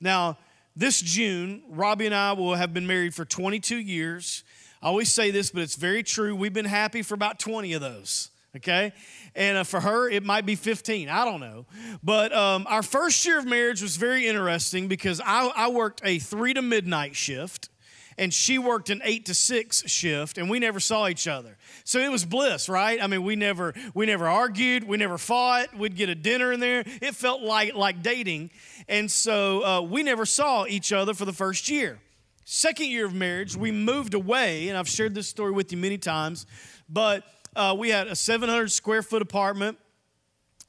Now, 0.00 0.38
this 0.76 1.00
June, 1.00 1.62
Robbie 1.70 2.06
and 2.06 2.14
I 2.14 2.32
will 2.34 2.54
have 2.54 2.74
been 2.74 2.86
married 2.86 3.14
for 3.14 3.24
22 3.24 3.76
years. 3.76 4.44
I 4.82 4.88
always 4.88 5.10
say 5.10 5.30
this, 5.30 5.50
but 5.50 5.62
it's 5.62 5.74
very 5.74 6.02
true. 6.02 6.36
We've 6.36 6.52
been 6.52 6.66
happy 6.66 7.02
for 7.02 7.14
about 7.14 7.38
20 7.38 7.72
of 7.72 7.80
those, 7.80 8.30
okay? 8.56 8.92
And 9.34 9.58
uh, 9.58 9.64
for 9.64 9.80
her, 9.80 10.08
it 10.10 10.22
might 10.22 10.44
be 10.44 10.54
15. 10.54 11.08
I 11.08 11.24
don't 11.24 11.40
know. 11.40 11.64
But 12.02 12.34
um, 12.34 12.66
our 12.68 12.82
first 12.82 13.24
year 13.24 13.38
of 13.38 13.46
marriage 13.46 13.80
was 13.80 13.96
very 13.96 14.26
interesting 14.26 14.86
because 14.86 15.20
I, 15.24 15.50
I 15.56 15.68
worked 15.68 16.02
a 16.04 16.18
three 16.18 16.52
to 16.52 16.62
midnight 16.62 17.16
shift 17.16 17.70
and 18.18 18.32
she 18.32 18.58
worked 18.58 18.90
an 18.90 19.00
eight 19.04 19.26
to 19.26 19.34
six 19.34 19.82
shift 19.88 20.38
and 20.38 20.48
we 20.48 20.58
never 20.58 20.80
saw 20.80 21.08
each 21.08 21.28
other. 21.28 21.56
So 21.84 21.98
it 21.98 22.10
was 22.10 22.24
bliss 22.24 22.68
right? 22.68 23.02
I 23.02 23.06
mean 23.06 23.22
we 23.22 23.36
never 23.36 23.74
we 23.94 24.06
never 24.06 24.28
argued 24.28 24.84
we 24.84 24.96
never 24.96 25.18
fought 25.18 25.76
we'd 25.76 25.96
get 25.96 26.08
a 26.08 26.14
dinner 26.14 26.52
in 26.52 26.60
there. 26.60 26.84
It 27.00 27.14
felt 27.14 27.42
like 27.42 27.74
like 27.74 28.02
dating. 28.02 28.50
And 28.88 29.10
so 29.10 29.64
uh, 29.64 29.80
we 29.82 30.02
never 30.02 30.26
saw 30.26 30.66
each 30.66 30.92
other 30.92 31.14
for 31.14 31.24
the 31.24 31.32
first 31.32 31.68
year. 31.68 31.98
Second 32.44 32.86
year 32.86 33.06
of 33.06 33.14
marriage 33.14 33.56
we 33.56 33.72
moved 33.72 34.14
away 34.14 34.68
and 34.68 34.78
i've 34.78 34.88
shared 34.88 35.14
this 35.14 35.26
story 35.26 35.50
with 35.50 35.72
you 35.72 35.78
many 35.78 35.98
times 35.98 36.46
but 36.88 37.24
uh, 37.56 37.74
we 37.76 37.88
had 37.88 38.06
a 38.06 38.14
700 38.14 38.70
square 38.70 39.02
foot 39.02 39.22
apartment 39.22 39.78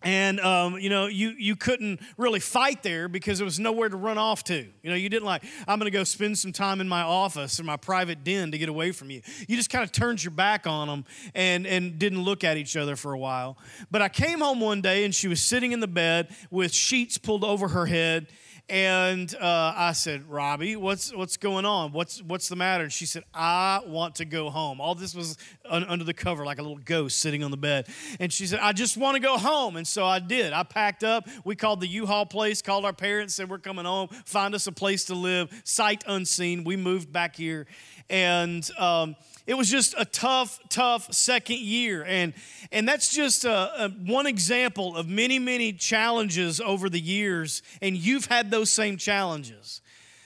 and 0.07 0.39
um, 0.39 0.79
you 0.79 0.89
know 0.89 1.07
you 1.07 1.31
you 1.31 1.57
couldn't 1.57 1.99
really 2.17 2.39
fight 2.39 2.81
there 2.81 3.09
because 3.09 3.39
there 3.39 3.45
was 3.45 3.59
nowhere 3.59 3.89
to 3.89 3.97
run 3.97 4.17
off 4.17 4.41
to. 4.45 4.55
You 4.55 4.89
know 4.89 4.95
you 4.95 5.09
didn't 5.09 5.25
like 5.25 5.43
i'm 5.67 5.79
going 5.79 5.91
to 5.91 5.95
go 5.95 6.05
spend 6.05 6.37
some 6.37 6.53
time 6.53 6.79
in 6.79 6.87
my 6.87 7.01
office 7.01 7.59
or 7.59 7.63
my 7.63 7.75
private 7.75 8.23
den 8.23 8.51
to 8.51 8.57
get 8.57 8.69
away 8.69 8.93
from 8.93 9.11
you. 9.11 9.21
You 9.49 9.57
just 9.57 9.69
kind 9.69 9.83
of 9.83 9.91
turned 9.91 10.23
your 10.23 10.31
back 10.31 10.65
on 10.65 10.87
them 10.87 11.05
and 11.35 11.67
and 11.67 11.99
didn't 11.99 12.21
look 12.21 12.45
at 12.45 12.55
each 12.55 12.77
other 12.77 12.95
for 12.95 13.11
a 13.11 13.19
while. 13.19 13.57
But 13.91 14.01
i 14.01 14.07
came 14.07 14.39
home 14.39 14.61
one 14.61 14.79
day 14.79 15.03
and 15.03 15.13
she 15.13 15.27
was 15.27 15.41
sitting 15.41 15.73
in 15.73 15.81
the 15.81 15.87
bed 15.87 16.33
with 16.49 16.73
sheets 16.73 17.17
pulled 17.17 17.43
over 17.43 17.67
her 17.67 17.85
head 17.85 18.27
and 18.69 19.33
uh, 19.35 19.73
I 19.75 19.93
said, 19.93 20.29
Robbie, 20.29 20.75
what's, 20.75 21.15
what's 21.15 21.37
going 21.37 21.63
on? 21.63 21.93
What's, 21.93 22.21
what's 22.21 22.49
the 22.49 22.57
matter? 22.57 22.83
And 22.83 22.91
she 22.91 23.05
said, 23.05 23.23
I 23.33 23.81
want 23.85 24.15
to 24.15 24.25
go 24.25 24.49
home. 24.49 24.81
All 24.81 24.93
this 24.93 25.15
was 25.15 25.37
un- 25.69 25.85
under 25.85 26.03
the 26.03 26.13
cover, 26.13 26.43
like 26.43 26.59
a 26.59 26.61
little 26.61 26.77
ghost 26.77 27.19
sitting 27.19 27.45
on 27.45 27.51
the 27.51 27.57
bed. 27.57 27.87
And 28.19 28.31
she 28.31 28.45
said, 28.45 28.59
I 28.59 28.73
just 28.73 28.97
want 28.97 29.15
to 29.15 29.21
go 29.21 29.37
home. 29.37 29.77
And 29.77 29.87
so 29.87 30.05
I 30.05 30.19
did. 30.19 30.51
I 30.51 30.63
packed 30.63 31.05
up. 31.05 31.29
We 31.45 31.55
called 31.55 31.79
the 31.79 31.87
U 31.87 32.05
Haul 32.05 32.25
place, 32.25 32.61
called 32.61 32.83
our 32.83 32.91
parents, 32.91 33.35
said, 33.35 33.49
We're 33.49 33.57
coming 33.57 33.85
home. 33.85 34.09
Find 34.25 34.53
us 34.53 34.67
a 34.67 34.73
place 34.73 35.05
to 35.05 35.15
live, 35.15 35.61
sight 35.63 36.03
unseen. 36.05 36.65
We 36.65 36.75
moved 36.75 37.11
back 37.13 37.37
here. 37.37 37.67
And, 38.09 38.69
um, 38.77 39.15
it 39.47 39.55
was 39.55 39.71
just 39.71 39.95
a 39.97 40.03
tough, 40.03 40.59
tough 40.67 41.11
second 41.13 41.59
year. 41.59 42.03
And, 42.05 42.33
and 42.69 42.85
that's 42.85 43.09
just 43.15 43.45
a, 43.45 43.85
a, 43.85 43.89
one 43.89 44.27
example 44.27 44.97
of 44.97 45.07
many, 45.07 45.39
many 45.39 45.71
challenges 45.71 46.59
over 46.59 46.89
the 46.89 46.99
years. 46.99 47.63
And 47.81 47.95
you've 47.95 48.25
had 48.25 48.51
those 48.51 48.69
same 48.69 48.97
challenges. 48.97 49.81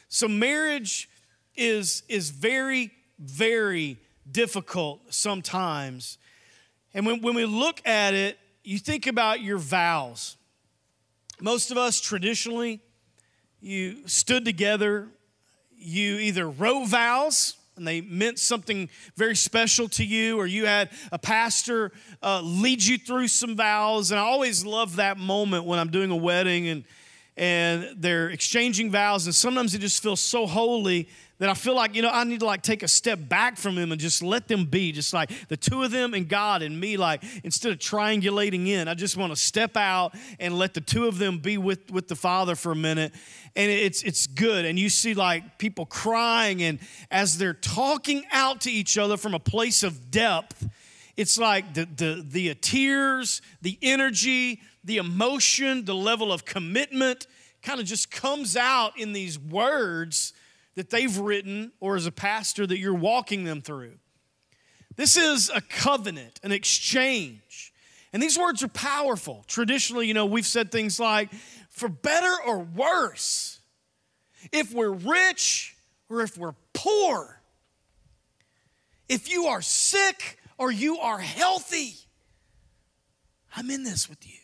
So 0.10 0.28
marriage 0.28 1.08
is, 1.56 2.02
is 2.10 2.32
very, 2.32 2.92
very 3.20 4.00
difficult 4.30 5.14
sometimes. 5.14 6.18
And 6.96 7.06
when, 7.06 7.22
when 7.22 7.36
we 7.36 7.46
look 7.46 7.80
at 7.86 8.16
it, 8.16 8.40
you 8.64 8.80
think 8.80 9.06
about 9.06 9.42
your 9.42 9.60
vows. 9.60 10.36
Most 11.40 11.70
of 11.70 11.78
us 11.78 12.02
traditionally, 12.02 12.82
you 13.60 14.08
stood 14.08 14.46
together, 14.46 15.10
you 15.78 16.16
either 16.16 16.50
wrote 16.50 16.88
vows 16.88 17.56
and 17.82 17.88
they 17.88 18.00
meant 18.02 18.38
something 18.38 18.90
very 19.16 19.36
special 19.36 19.90
to 19.90 20.06
you, 20.06 20.38
or 20.38 20.46
you 20.46 20.68
had 20.68 20.92
a 21.12 21.18
pastor 21.18 21.92
uh, 22.22 22.40
lead 22.42 22.84
you 22.84 23.00
through 23.00 23.28
some 23.28 23.56
vows. 23.56 24.12
And 24.12 24.20
I 24.20 24.24
always 24.24 24.64
love 24.64 24.98
that 24.98 25.18
moment 25.18 25.66
when 25.66 25.80
I'm 25.80 25.90
doing 25.90 26.12
a 26.12 26.16
wedding 26.16 26.68
and 26.68 26.84
and 27.38 27.88
they're 27.98 28.30
exchanging 28.30 28.92
vows, 28.92 29.26
and 29.26 29.34
sometimes 29.34 29.74
it 29.74 29.80
just 29.80 30.04
feels 30.04 30.20
so 30.20 30.46
holy 30.46 31.08
that 31.42 31.50
I 31.50 31.56
feel 31.56 31.76
like, 31.76 31.96
you 31.96 32.04
know, 32.04 32.12
I 32.12 32.24
need 32.24 32.42
to 32.42 32.46
like 32.46 32.62
take 32.62 32.84
a 32.84 32.88
step 32.88 33.18
back 33.28 33.58
from 33.58 33.74
them 33.74 33.92
and 33.92 34.00
just 34.00 34.22
let 34.22 34.48
them 34.48 34.66
be, 34.66 34.92
just 34.92 35.12
like 35.12 35.32
the 35.48 35.58
two 35.58 35.82
of 35.82 35.90
them 35.90 36.14
and 36.14 36.30
God 36.30 36.62
and 36.62 36.80
me, 36.80 36.98
like 36.98 37.24
instead 37.44 37.72
of 37.72 37.80
triangulating 37.80 38.68
in, 38.68 38.88
I 38.88 38.94
just 38.94 39.18
want 39.18 39.32
to 39.32 39.36
step 39.36 39.76
out 39.76 40.14
and 40.40 40.56
let 40.56 40.76
the 40.76 40.82
two 40.82 41.08
of 41.08 41.18
them 41.18 41.40
be 41.40 41.58
with, 41.58 41.90
with 41.90 42.08
the 42.08 42.16
Father 42.16 42.54
for 42.54 42.72
a 42.72 42.76
minute. 42.76 43.12
And 43.56 43.72
it's 43.72 44.04
it's 44.04 44.28
good. 44.28 44.66
And 44.66 44.78
you 44.78 44.88
see 44.88 45.16
like 45.16 45.58
people 45.58 45.88
crying, 45.88 46.62
and 46.62 46.78
as 47.10 47.40
they're 47.40 47.56
talking 47.56 48.24
out 48.32 48.62
to 48.62 48.72
each 48.72 49.00
other 49.00 49.18
from 49.18 49.34
a 49.34 49.40
place 49.40 49.82
of 49.82 50.12
depth, 50.12 50.70
it's 51.18 51.40
like 51.40 51.74
the 51.74 51.86
the 51.86 52.24
the 52.24 52.54
tears, 52.54 53.42
the 53.64 53.80
energy, 53.82 54.62
the 54.84 54.98
emotion, 54.98 55.86
the 55.86 55.96
level 55.96 56.32
of 56.32 56.46
commitment 56.46 57.26
kind 57.64 57.80
of 57.80 57.88
just 57.88 58.12
comes 58.12 58.56
out 58.56 58.96
in 59.00 59.12
these 59.12 59.40
words 59.40 60.34
that 60.76 60.90
they've 60.90 61.18
written 61.18 61.72
or 61.80 61.96
as 61.96 62.06
a 62.06 62.12
pastor 62.12 62.66
that 62.66 62.78
you're 62.78 62.94
walking 62.94 63.44
them 63.44 63.62
through. 63.62 63.94
This 64.96 65.18
is 65.18 65.50
a 65.54 65.62
covenant, 65.62 66.40
an 66.44 66.52
exchange. 66.52 67.74
And 68.14 68.22
these 68.22 68.38
words 68.38 68.62
are 68.64 68.68
powerful. 68.68 69.44
Traditionally, 69.48 70.08
you 70.08 70.14
know, 70.14 70.26
we've 70.26 70.46
said 70.46 70.72
things 70.72 71.00
like, 71.00 71.32
for 71.70 71.88
better 71.88 72.34
or 72.46 72.60
worse, 72.60 73.60
if 74.52 74.74
we're 74.74 74.92
rich 74.92 75.76
or 76.10 76.22
if 76.22 76.38
we're 76.38 76.56
poor, 76.74 77.42
if 79.08 79.32
you 79.32 79.46
are 79.46 79.62
sick 79.62 80.40
or 80.58 80.72
you 80.72 80.98
are 80.98 81.20
healthy, 81.20 81.96
I'm 83.56 83.70
in 83.70 83.84
this 83.84 84.10
with 84.10 84.28
you. 84.28 84.40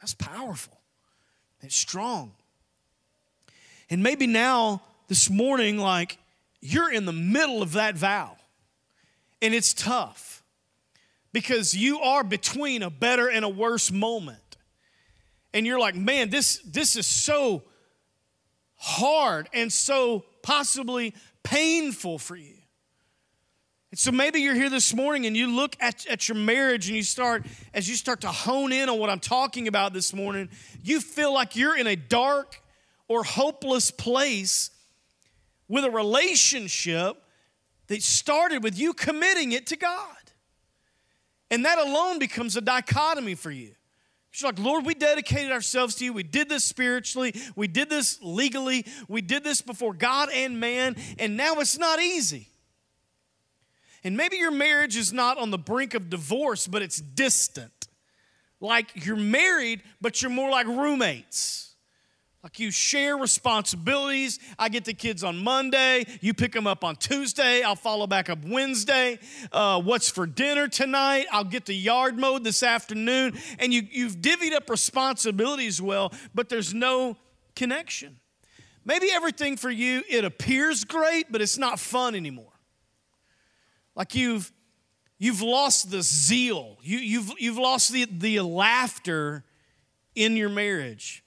That's 0.00 0.14
powerful. 0.14 0.80
It's 1.60 1.76
strong. 1.76 2.32
And 3.90 4.02
maybe 4.02 4.26
now 4.26 4.82
this 5.10 5.28
morning, 5.28 5.76
like 5.76 6.18
you're 6.60 6.90
in 6.90 7.04
the 7.04 7.12
middle 7.12 7.62
of 7.62 7.72
that 7.72 7.96
vow, 7.96 8.36
and 9.42 9.52
it's 9.52 9.74
tough 9.74 10.44
because 11.32 11.74
you 11.74 11.98
are 11.98 12.22
between 12.22 12.84
a 12.84 12.90
better 12.90 13.28
and 13.28 13.44
a 13.44 13.48
worse 13.48 13.90
moment. 13.90 14.56
And 15.52 15.66
you're 15.66 15.80
like, 15.80 15.96
man, 15.96 16.30
this, 16.30 16.60
this 16.64 16.94
is 16.94 17.08
so 17.08 17.64
hard 18.76 19.48
and 19.52 19.72
so 19.72 20.24
possibly 20.42 21.12
painful 21.42 22.20
for 22.20 22.36
you. 22.36 22.54
And 23.90 23.98
so 23.98 24.12
maybe 24.12 24.40
you're 24.40 24.54
here 24.54 24.70
this 24.70 24.94
morning 24.94 25.26
and 25.26 25.36
you 25.36 25.48
look 25.48 25.74
at, 25.80 26.06
at 26.06 26.28
your 26.28 26.38
marriage 26.38 26.86
and 26.86 26.96
you 26.96 27.02
start, 27.02 27.44
as 27.74 27.88
you 27.88 27.96
start 27.96 28.20
to 28.20 28.28
hone 28.28 28.70
in 28.70 28.88
on 28.88 29.00
what 29.00 29.10
I'm 29.10 29.18
talking 29.18 29.66
about 29.66 29.92
this 29.92 30.14
morning, 30.14 30.50
you 30.84 31.00
feel 31.00 31.34
like 31.34 31.56
you're 31.56 31.76
in 31.76 31.88
a 31.88 31.96
dark 31.96 32.62
or 33.08 33.24
hopeless 33.24 33.90
place 33.90 34.70
with 35.70 35.84
a 35.84 35.90
relationship 35.90 37.22
that 37.86 38.02
started 38.02 38.62
with 38.62 38.76
you 38.78 38.92
committing 38.92 39.52
it 39.52 39.68
to 39.68 39.76
God. 39.76 40.16
And 41.50 41.64
that 41.64 41.78
alone 41.78 42.18
becomes 42.18 42.56
a 42.56 42.60
dichotomy 42.60 43.36
for 43.36 43.52
you. 43.52 43.70
You're 44.34 44.50
like, 44.50 44.58
Lord, 44.58 44.84
we 44.84 44.94
dedicated 44.94 45.50
ourselves 45.52 45.94
to 45.96 46.04
you. 46.04 46.12
We 46.12 46.22
did 46.24 46.48
this 46.48 46.64
spiritually. 46.64 47.34
We 47.56 47.68
did 47.68 47.88
this 47.88 48.18
legally. 48.20 48.84
We 49.08 49.22
did 49.22 49.44
this 49.44 49.62
before 49.62 49.94
God 49.94 50.28
and 50.32 50.60
man. 50.60 50.96
And 51.18 51.36
now 51.36 51.54
it's 51.54 51.78
not 51.78 52.00
easy. 52.00 52.48
And 54.02 54.16
maybe 54.16 54.36
your 54.36 54.52
marriage 54.52 54.96
is 54.96 55.12
not 55.12 55.38
on 55.38 55.50
the 55.50 55.58
brink 55.58 55.94
of 55.94 56.10
divorce, 56.10 56.66
but 56.66 56.82
it's 56.82 57.00
distant. 57.00 57.88
Like 58.60 59.04
you're 59.06 59.16
married, 59.16 59.82
but 60.00 60.20
you're 60.20 60.30
more 60.30 60.50
like 60.50 60.66
roommates. 60.66 61.69
Like 62.42 62.58
you 62.58 62.70
share 62.70 63.18
responsibilities. 63.18 64.38
I 64.58 64.70
get 64.70 64.86
the 64.86 64.94
kids 64.94 65.22
on 65.22 65.36
Monday. 65.44 66.06
You 66.22 66.32
pick 66.32 66.52
them 66.52 66.66
up 66.66 66.84
on 66.84 66.96
Tuesday. 66.96 67.62
I'll 67.62 67.76
follow 67.76 68.06
back 68.06 68.30
up 68.30 68.38
Wednesday. 68.46 69.18
Uh, 69.52 69.80
what's 69.82 70.08
for 70.08 70.26
dinner 70.26 70.66
tonight? 70.66 71.26
I'll 71.30 71.44
get 71.44 71.66
the 71.66 71.74
yard 71.74 72.18
mowed 72.18 72.42
this 72.42 72.62
afternoon. 72.62 73.38
And 73.58 73.74
you, 73.74 73.82
you've 73.90 74.16
divvied 74.16 74.54
up 74.54 74.70
responsibilities 74.70 75.82
well, 75.82 76.14
but 76.34 76.48
there's 76.48 76.72
no 76.72 77.18
connection. 77.54 78.16
Maybe 78.86 79.08
everything 79.12 79.58
for 79.58 79.70
you, 79.70 80.02
it 80.08 80.24
appears 80.24 80.84
great, 80.84 81.30
but 81.30 81.42
it's 81.42 81.58
not 81.58 81.78
fun 81.78 82.14
anymore. 82.14 82.52
Like 83.94 84.14
you've, 84.14 84.50
you've 85.18 85.42
lost 85.42 85.90
the 85.90 86.00
zeal, 86.00 86.78
you, 86.82 86.96
you've, 86.96 87.32
you've 87.38 87.58
lost 87.58 87.92
the, 87.92 88.06
the 88.06 88.40
laughter 88.40 89.44
in 90.14 90.38
your 90.38 90.48
marriage. 90.48 91.22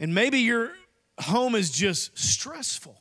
And 0.00 0.14
maybe 0.14 0.38
your 0.38 0.72
home 1.20 1.54
is 1.54 1.70
just 1.70 2.18
stressful. 2.18 2.98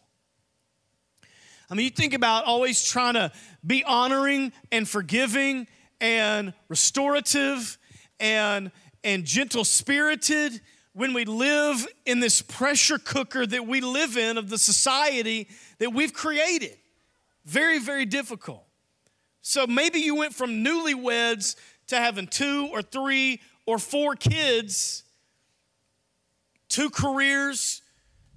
I 1.69 1.75
mean, 1.75 1.85
you 1.85 1.91
think 1.91 2.13
about 2.13 2.43
always 2.43 2.83
trying 2.83 3.13
to 3.13 3.31
be 3.65 3.83
honoring 3.85 4.51
and 4.71 4.87
forgiving 4.87 5.67
and 6.01 6.53
restorative 6.67 7.77
and, 8.19 8.71
and 9.03 9.23
gentle 9.23 9.63
spirited 9.63 10.59
when 10.93 11.13
we 11.13 11.23
live 11.23 11.87
in 12.05 12.19
this 12.19 12.41
pressure 12.41 12.97
cooker 12.97 13.45
that 13.45 13.65
we 13.65 13.79
live 13.79 14.17
in 14.17 14.37
of 14.37 14.49
the 14.49 14.57
society 14.57 15.47
that 15.77 15.93
we've 15.93 16.13
created. 16.13 16.75
Very, 17.45 17.79
very 17.79 18.05
difficult. 18.05 18.65
So 19.41 19.65
maybe 19.65 19.99
you 19.99 20.15
went 20.15 20.33
from 20.33 20.65
newlyweds 20.65 21.55
to 21.87 21.95
having 21.95 22.27
two 22.27 22.67
or 22.73 22.81
three 22.81 23.39
or 23.65 23.79
four 23.79 24.15
kids 24.15 25.03
two 26.69 26.89
careers, 26.89 27.81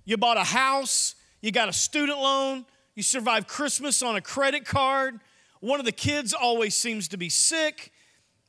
you 0.05 0.17
bought 0.17 0.37
a 0.37 0.45
house, 0.45 1.15
you 1.41 1.53
got 1.53 1.69
a 1.69 1.73
student 1.73 2.19
loan, 2.19 2.67
you 2.95 3.03
survived 3.03 3.47
Christmas 3.47 4.03
on 4.03 4.17
a 4.17 4.21
credit 4.21 4.65
card, 4.65 5.21
one 5.61 5.79
of 5.79 5.87
the 5.87 5.93
kids 5.93 6.35
always 6.35 6.77
seems 6.77 7.09
to 7.09 7.17
be 7.17 7.29
sick, 7.29 7.93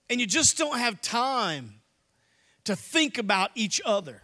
and 0.10 0.20
you 0.20 0.26
just 0.26 0.58
don't 0.58 0.80
have 0.80 1.00
time 1.00 1.76
to 2.64 2.76
think 2.76 3.18
about 3.18 3.52
each 3.54 3.80
other. 3.86 4.24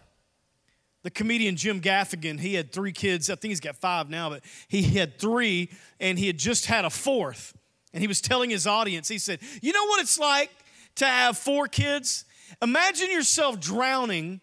The 1.02 1.10
comedian 1.10 1.56
Jim 1.56 1.80
Gaffigan, 1.80 2.40
he 2.40 2.54
had 2.54 2.72
three 2.72 2.92
kids. 2.92 3.30
I 3.30 3.36
think 3.36 3.50
he's 3.50 3.60
got 3.60 3.76
five 3.76 4.10
now, 4.10 4.30
but 4.30 4.42
he 4.68 4.82
had 4.82 5.18
three, 5.18 5.70
and 6.00 6.18
he 6.18 6.26
had 6.26 6.36
just 6.36 6.66
had 6.66 6.84
a 6.84 6.90
fourth. 6.90 7.56
And 7.94 8.02
he 8.02 8.08
was 8.08 8.20
telling 8.20 8.50
his 8.50 8.66
audience, 8.66 9.08
he 9.08 9.18
said, 9.18 9.40
You 9.62 9.72
know 9.72 9.84
what 9.84 10.02
it's 10.02 10.18
like 10.18 10.50
to 10.96 11.06
have 11.06 11.38
four 11.38 11.68
kids? 11.68 12.24
Imagine 12.60 13.10
yourself 13.10 13.60
drowning 13.60 14.40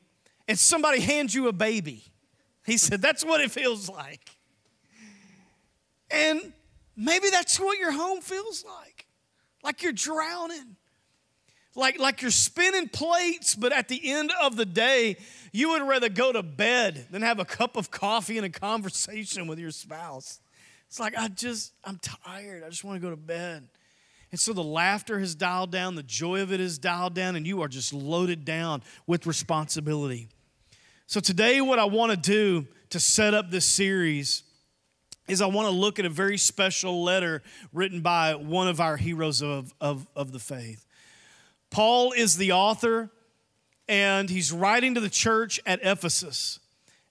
and 0.48 0.58
somebody 0.58 1.00
hands 1.00 1.34
you 1.34 1.48
a 1.48 1.54
baby. 1.54 2.04
He 2.66 2.78
said, 2.78 3.02
That's 3.02 3.24
what 3.24 3.42
it 3.42 3.52
feels 3.52 3.90
like. 3.90 4.22
And 6.10 6.54
maybe 6.96 7.30
that's 7.30 7.60
what 7.60 7.78
your 7.78 7.92
home 7.92 8.22
feels 8.22 8.64
like 8.66 9.08
like 9.68 9.84
you're 9.84 9.92
drowning. 9.92 10.78
Like, 11.76 12.00
like 12.00 12.22
you're 12.24 12.32
spinning 12.32 12.90
plates, 12.90 13.54
but 13.54 13.72
at 13.72 13.88
the 13.88 14.12
end 14.12 14.32
of 14.42 14.56
the 14.56 14.66
day, 14.66 15.18
you 15.52 15.70
would 15.70 15.84
rather 15.84 16.10
go 16.10 16.32
to 16.32 16.42
bed 16.42 17.06
than 17.12 17.22
have 17.22 17.40
a 17.40 17.46
cup 17.46 17.76
of 17.76 17.92
coffee 17.92 18.38
and 18.38 18.46
a 18.46 18.50
conversation 18.50 19.46
with 19.46 19.60
your 19.60 19.70
spouse. 19.70 20.40
It's 20.88 21.00
like, 21.00 21.16
I 21.16 21.28
just, 21.28 21.74
I'm 21.84 22.00
tired. 22.02 22.64
I 22.64 22.70
just 22.70 22.84
want 22.84 22.96
to 22.96 23.00
go 23.02 23.12
to 23.12 23.18
bed. 23.18 23.68
And 24.32 24.40
so 24.40 24.54
the 24.54 24.64
laughter 24.64 25.20
has 25.20 25.36
dialed 25.36 25.72
down, 25.72 25.96
the 25.96 26.04
joy 26.04 26.42
of 26.42 26.52
it 26.52 26.60
is 26.60 26.80
dialed 26.80 27.14
down, 27.14 27.36
and 27.36 27.46
you 27.46 27.62
are 27.62 27.68
just 27.68 27.94
loaded 27.94 28.44
down 28.44 28.82
with 29.06 29.28
responsibility. 29.28 30.30
So 31.10 31.22
today, 31.22 31.62
what 31.62 31.80
I 31.80 31.86
want 31.86 32.12
to 32.12 32.18
do 32.18 32.68
to 32.90 33.00
set 33.00 33.34
up 33.34 33.50
this 33.50 33.66
series 33.66 34.44
is 35.30 35.42
I 35.42 35.46
want 35.46 35.70
to 35.70 35.74
look 35.74 36.00
at 36.00 36.06
a 36.06 36.10
very 36.10 36.38
special 36.38 37.02
letter 37.02 37.44
written 37.72 38.02
by 38.02 38.36
one 38.36 38.68
of 38.68 38.82
our 38.82 38.98
heroes 38.98 39.42
of, 39.42 39.74
of, 39.80 40.06
of 40.18 40.34
the 40.34 40.40
faith. 40.40 40.86
Paul 41.70 42.12
is 42.12 42.36
the 42.36 42.52
author, 42.52 43.10
and 43.88 44.30
he's 44.30 44.52
writing 44.52 44.96
to 44.96 45.00
the 45.00 45.10
church 45.10 45.62
at 45.66 45.80
Ephesus. 45.82 46.60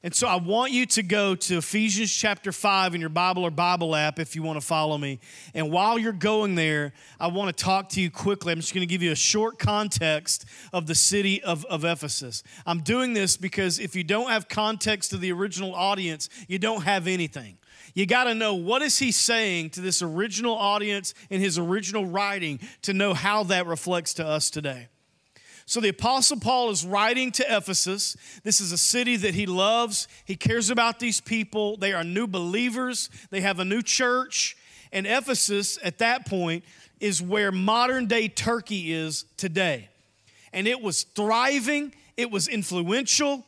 And 0.02 0.14
so 0.14 0.28
I 0.28 0.36
want 0.36 0.72
you 0.72 0.86
to 0.86 1.02
go 1.02 1.34
to 1.34 1.58
Ephesians 1.58 2.12
chapter 2.12 2.52
5 2.52 2.94
in 2.94 3.00
your 3.00 3.10
Bible 3.10 3.44
or 3.44 3.50
Bible 3.50 3.96
app 3.96 4.18
if 4.18 4.36
you 4.36 4.42
want 4.42 4.60
to 4.60 4.64
follow 4.64 4.96
me. 4.96 5.18
And 5.52 5.72
while 5.72 5.98
you're 5.98 6.12
going 6.12 6.54
there, 6.54 6.92
I 7.18 7.26
want 7.28 7.56
to 7.56 7.64
talk 7.64 7.88
to 7.90 8.00
you 8.00 8.10
quickly. 8.10 8.52
I'm 8.52 8.60
just 8.60 8.72
going 8.72 8.86
to 8.86 8.92
give 8.92 9.02
you 9.02 9.10
a 9.10 9.16
short 9.16 9.58
context 9.58 10.44
of 10.72 10.86
the 10.86 10.94
city 10.94 11.42
of, 11.42 11.64
of 11.64 11.84
Ephesus. 11.84 12.44
I'm 12.66 12.82
doing 12.82 13.14
this 13.14 13.36
because 13.36 13.80
if 13.80 13.96
you 13.96 14.04
don't 14.04 14.30
have 14.30 14.48
context 14.48 15.10
to 15.10 15.16
the 15.16 15.32
original 15.32 15.74
audience, 15.74 16.28
you 16.46 16.58
don't 16.58 16.82
have 16.82 17.08
anything 17.08 17.58
you 17.96 18.04
got 18.04 18.24
to 18.24 18.34
know 18.34 18.54
what 18.54 18.82
is 18.82 18.98
he 18.98 19.10
saying 19.10 19.70
to 19.70 19.80
this 19.80 20.02
original 20.02 20.54
audience 20.54 21.14
in 21.30 21.40
his 21.40 21.56
original 21.56 22.04
writing 22.04 22.60
to 22.82 22.92
know 22.92 23.14
how 23.14 23.42
that 23.44 23.66
reflects 23.66 24.12
to 24.14 24.26
us 24.26 24.50
today. 24.50 24.88
So 25.68 25.80
the 25.80 25.88
apostle 25.88 26.38
Paul 26.38 26.70
is 26.70 26.86
writing 26.86 27.32
to 27.32 27.56
Ephesus. 27.56 28.16
This 28.44 28.60
is 28.60 28.70
a 28.70 28.78
city 28.78 29.16
that 29.16 29.34
he 29.34 29.46
loves. 29.46 30.06
He 30.24 30.36
cares 30.36 30.70
about 30.70 31.00
these 31.00 31.20
people. 31.20 31.76
They 31.76 31.92
are 31.92 32.04
new 32.04 32.28
believers. 32.28 33.10
They 33.30 33.40
have 33.40 33.58
a 33.58 33.64
new 33.64 33.82
church. 33.82 34.56
And 34.92 35.08
Ephesus 35.08 35.76
at 35.82 35.98
that 35.98 36.26
point 36.26 36.64
is 37.00 37.20
where 37.20 37.50
modern 37.50 38.06
day 38.06 38.28
Turkey 38.28 38.92
is 38.92 39.24
today. 39.36 39.88
And 40.52 40.68
it 40.68 40.80
was 40.80 41.02
thriving, 41.02 41.92
it 42.16 42.30
was 42.30 42.46
influential, 42.46 43.44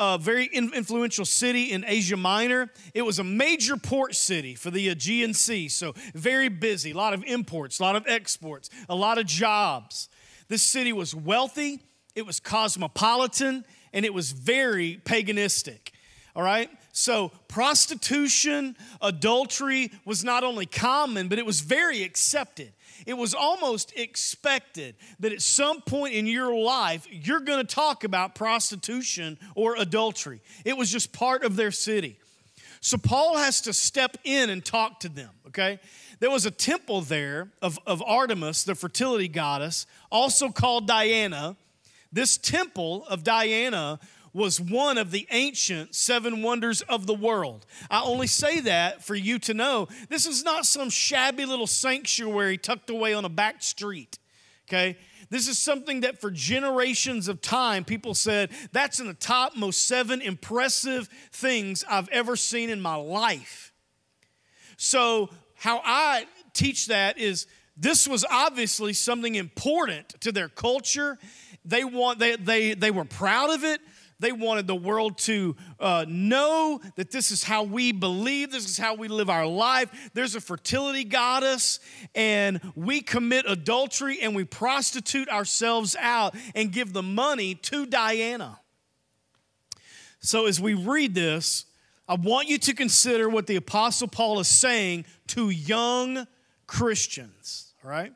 a 0.00 0.18
very 0.18 0.46
influential 0.46 1.24
city 1.24 1.70
in 1.70 1.84
Asia 1.86 2.16
Minor. 2.16 2.68
It 2.94 3.02
was 3.02 3.20
a 3.20 3.24
major 3.24 3.76
port 3.76 4.16
city 4.16 4.56
for 4.56 4.70
the 4.70 4.88
Aegean 4.88 5.34
Sea, 5.34 5.68
so 5.68 5.94
very 6.14 6.48
busy, 6.48 6.90
a 6.90 6.96
lot 6.96 7.14
of 7.14 7.22
imports, 7.24 7.78
a 7.78 7.82
lot 7.82 7.96
of 7.96 8.04
exports, 8.08 8.70
a 8.88 8.94
lot 8.94 9.18
of 9.18 9.26
jobs. 9.26 10.08
This 10.50 10.62
city 10.62 10.92
was 10.92 11.14
wealthy, 11.14 11.78
it 12.16 12.26
was 12.26 12.40
cosmopolitan, 12.40 13.64
and 13.92 14.04
it 14.04 14.12
was 14.12 14.32
very 14.32 15.00
paganistic. 15.04 15.90
All 16.34 16.42
right? 16.42 16.68
So, 16.90 17.30
prostitution, 17.46 18.76
adultery 19.00 19.92
was 20.04 20.24
not 20.24 20.42
only 20.42 20.66
common, 20.66 21.28
but 21.28 21.38
it 21.38 21.46
was 21.46 21.60
very 21.60 22.02
accepted. 22.02 22.72
It 23.06 23.14
was 23.14 23.32
almost 23.32 23.92
expected 23.96 24.96
that 25.20 25.32
at 25.32 25.40
some 25.40 25.82
point 25.82 26.14
in 26.14 26.26
your 26.26 26.52
life, 26.52 27.06
you're 27.08 27.40
going 27.40 27.64
to 27.64 27.74
talk 27.74 28.02
about 28.02 28.34
prostitution 28.34 29.38
or 29.54 29.76
adultery. 29.76 30.42
It 30.64 30.76
was 30.76 30.90
just 30.90 31.12
part 31.12 31.44
of 31.44 31.54
their 31.54 31.70
city. 31.70 32.18
So 32.80 32.96
Paul 32.96 33.36
has 33.36 33.60
to 33.62 33.74
step 33.74 34.16
in 34.24 34.48
and 34.48 34.64
talk 34.64 35.00
to 35.00 35.08
them, 35.10 35.30
okay? 35.48 35.78
There 36.18 36.30
was 36.30 36.46
a 36.46 36.50
temple 36.50 37.02
there 37.02 37.50
of, 37.60 37.78
of 37.86 38.02
Artemis, 38.02 38.64
the 38.64 38.74
fertility 38.74 39.28
goddess, 39.28 39.86
also 40.10 40.48
called 40.48 40.86
Diana. 40.86 41.56
This 42.10 42.38
temple 42.38 43.06
of 43.06 43.22
Diana 43.22 44.00
was 44.32 44.60
one 44.60 44.96
of 44.96 45.10
the 45.10 45.26
ancient 45.30 45.94
seven 45.94 46.42
wonders 46.42 46.80
of 46.82 47.06
the 47.06 47.14
world. 47.14 47.66
I 47.90 48.02
only 48.02 48.26
say 48.26 48.60
that 48.60 49.04
for 49.04 49.14
you 49.14 49.38
to 49.40 49.54
know 49.54 49.88
this 50.08 50.24
is 50.24 50.42
not 50.42 50.64
some 50.64 50.88
shabby 50.88 51.44
little 51.44 51.66
sanctuary 51.66 52.56
tucked 52.56 52.90
away 52.90 53.12
on 53.12 53.24
a 53.24 53.28
back 53.28 53.62
street, 53.62 54.18
okay? 54.68 54.96
This 55.30 55.46
is 55.46 55.58
something 55.58 56.00
that 56.00 56.20
for 56.20 56.30
generations 56.30 57.28
of 57.28 57.40
time 57.40 57.84
people 57.84 58.14
said 58.14 58.50
that's 58.72 58.98
in 58.98 59.06
the 59.06 59.14
top 59.14 59.56
most 59.56 59.86
seven 59.86 60.20
impressive 60.20 61.08
things 61.32 61.84
I've 61.88 62.08
ever 62.08 62.34
seen 62.34 62.68
in 62.68 62.80
my 62.80 62.96
life. 62.96 63.72
So, 64.76 65.30
how 65.54 65.80
I 65.84 66.26
teach 66.52 66.88
that 66.88 67.18
is 67.18 67.46
this 67.76 68.08
was 68.08 68.24
obviously 68.30 68.92
something 68.92 69.34
important 69.36 70.08
to 70.20 70.32
their 70.32 70.48
culture. 70.48 71.18
They 71.64 71.84
want 71.84 72.18
they 72.18 72.36
they 72.36 72.74
they 72.74 72.90
were 72.90 73.04
proud 73.04 73.50
of 73.50 73.62
it. 73.62 73.80
They 74.20 74.32
wanted 74.32 74.66
the 74.66 74.76
world 74.76 75.16
to 75.18 75.56
uh, 75.80 76.04
know 76.06 76.80
that 76.96 77.10
this 77.10 77.30
is 77.30 77.42
how 77.42 77.62
we 77.62 77.90
believe, 77.90 78.52
this 78.52 78.68
is 78.68 78.76
how 78.76 78.94
we 78.94 79.08
live 79.08 79.30
our 79.30 79.46
life. 79.46 80.10
There's 80.12 80.34
a 80.34 80.40
fertility 80.40 81.04
goddess, 81.04 81.80
and 82.14 82.60
we 82.76 83.00
commit 83.00 83.46
adultery 83.48 84.20
and 84.20 84.36
we 84.36 84.44
prostitute 84.44 85.28
ourselves 85.30 85.96
out 85.98 86.36
and 86.54 86.70
give 86.70 86.92
the 86.92 87.02
money 87.02 87.54
to 87.54 87.86
Diana. 87.86 88.60
So, 90.20 90.44
as 90.44 90.60
we 90.60 90.74
read 90.74 91.14
this, 91.14 91.64
I 92.06 92.14
want 92.14 92.48
you 92.48 92.58
to 92.58 92.74
consider 92.74 93.28
what 93.28 93.46
the 93.46 93.56
Apostle 93.56 94.08
Paul 94.08 94.38
is 94.40 94.48
saying 94.48 95.06
to 95.28 95.48
young 95.48 96.26
Christians, 96.66 97.72
all 97.82 97.90
right? 97.90 98.12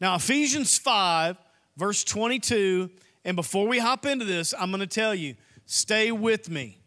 Now, 0.00 0.16
Ephesians 0.16 0.76
5, 0.76 1.38
verse 1.76 2.04
22 2.04 2.90
and 3.24 3.36
before 3.36 3.66
we 3.66 3.78
hop 3.78 4.06
into 4.06 4.24
this, 4.24 4.54
I'm 4.58 4.70
going 4.70 4.80
to 4.80 4.86
tell 4.86 5.14
you 5.14 5.34
stay 5.66 6.10
with 6.12 6.48
me. 6.48 6.78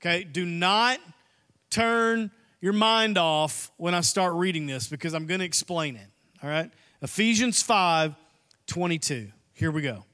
Okay? 0.00 0.24
Do 0.24 0.44
not 0.44 0.98
turn 1.70 2.30
your 2.60 2.72
mind 2.72 3.18
off 3.18 3.70
when 3.76 3.94
I 3.94 4.00
start 4.00 4.34
reading 4.34 4.66
this 4.66 4.88
because 4.88 5.14
I'm 5.14 5.26
going 5.26 5.40
to 5.40 5.46
explain 5.46 5.96
it. 5.96 6.08
All 6.42 6.50
right? 6.50 6.70
Ephesians 7.02 7.62
5 7.62 8.14
22. 8.66 9.30
Here 9.52 9.70
we 9.70 9.82
go. 9.82 10.04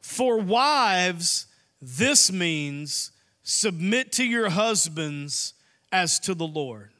For 0.00 0.38
wives, 0.38 1.46
this 1.80 2.32
means 2.32 3.12
submit 3.42 4.12
to 4.12 4.24
your 4.24 4.48
husbands 4.48 5.52
as 5.92 6.18
to 6.20 6.34
the 6.34 6.46
Lord. 6.46 6.93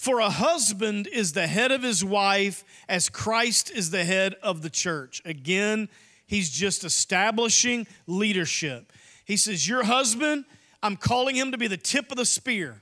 For 0.00 0.20
a 0.20 0.30
husband 0.30 1.08
is 1.08 1.34
the 1.34 1.46
head 1.46 1.70
of 1.72 1.82
his 1.82 2.02
wife, 2.02 2.64
as 2.88 3.10
Christ 3.10 3.70
is 3.70 3.90
the 3.90 4.02
head 4.02 4.34
of 4.42 4.62
the 4.62 4.70
church. 4.70 5.20
Again, 5.26 5.90
he's 6.26 6.48
just 6.48 6.84
establishing 6.84 7.86
leadership. 8.06 8.94
He 9.26 9.36
says, 9.36 9.68
Your 9.68 9.84
husband, 9.84 10.46
I'm 10.82 10.96
calling 10.96 11.36
him 11.36 11.52
to 11.52 11.58
be 11.58 11.66
the 11.66 11.76
tip 11.76 12.10
of 12.10 12.16
the 12.16 12.24
spear. 12.24 12.80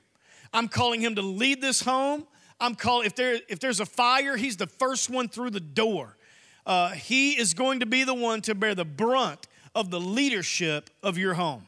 I'm 0.53 0.69
calling 0.69 1.01
him 1.01 1.17
to 1.17 1.23
lead 1.23 1.61
this 1.61 1.81
home. 1.81 2.25
I'm 2.61 2.77
calling, 2.77 3.07
if, 3.07 3.17
there, 3.17 3.41
if 3.49 3.59
there's 3.59 3.81
a 3.81 3.87
fire, 3.87 4.37
he's 4.37 4.57
the 4.57 4.69
first 4.69 5.11
one 5.11 5.29
through 5.29 5.51
the 5.51 5.59
door. 5.59 6.17
Uh, 6.65 6.91
he 6.91 7.33
is 7.33 7.53
going 7.53 7.81
to 7.81 7.87
be 7.87 8.05
the 8.05 8.15
one 8.15 8.43
to 8.43 8.55
bear 8.55 8.77
the 8.77 8.85
brunt 8.85 9.49
of 9.75 9.91
the 9.91 9.99
leadership 9.99 10.89
of 11.03 11.19
your 11.19 11.35
home. 11.35 11.68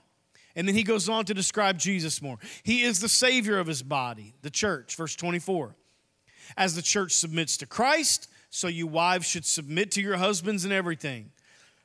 And 0.60 0.68
then 0.68 0.74
he 0.74 0.82
goes 0.82 1.08
on 1.08 1.24
to 1.24 1.32
describe 1.32 1.78
Jesus 1.78 2.20
more. 2.20 2.36
He 2.64 2.82
is 2.82 3.00
the 3.00 3.08
Savior 3.08 3.58
of 3.58 3.66
his 3.66 3.82
body, 3.82 4.34
the 4.42 4.50
church, 4.50 4.94
verse 4.94 5.16
24. 5.16 5.74
As 6.54 6.74
the 6.74 6.82
church 6.82 7.12
submits 7.12 7.56
to 7.56 7.66
Christ, 7.66 8.28
so 8.50 8.68
you 8.68 8.86
wives 8.86 9.26
should 9.26 9.46
submit 9.46 9.90
to 9.92 10.02
your 10.02 10.18
husbands 10.18 10.66
in 10.66 10.70
everything. 10.70 11.30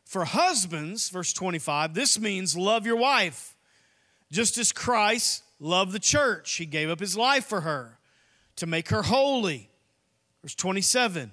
For 0.04 0.26
husbands, 0.26 1.08
verse 1.08 1.32
25, 1.32 1.94
this 1.94 2.20
means 2.20 2.58
love 2.58 2.86
your 2.86 2.98
wife. 2.98 3.56
Just 4.30 4.58
as 4.58 4.74
Christ 4.74 5.44
loved 5.58 5.94
the 5.94 5.98
church, 5.98 6.56
he 6.56 6.66
gave 6.66 6.90
up 6.90 7.00
his 7.00 7.16
life 7.16 7.46
for 7.46 7.62
her 7.62 7.98
to 8.58 8.66
make 8.66 8.90
her 8.90 9.04
holy. 9.04 9.70
Verse 10.42 10.54
27, 10.54 11.32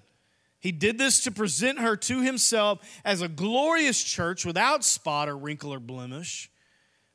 he 0.60 0.70
did 0.70 0.96
this 0.96 1.24
to 1.24 1.32
present 1.32 1.80
her 1.80 1.96
to 1.96 2.22
himself 2.22 2.78
as 3.04 3.20
a 3.20 3.26
glorious 3.26 4.00
church 4.00 4.46
without 4.46 4.84
spot 4.84 5.28
or 5.28 5.36
wrinkle 5.36 5.74
or 5.74 5.80
blemish. 5.80 6.48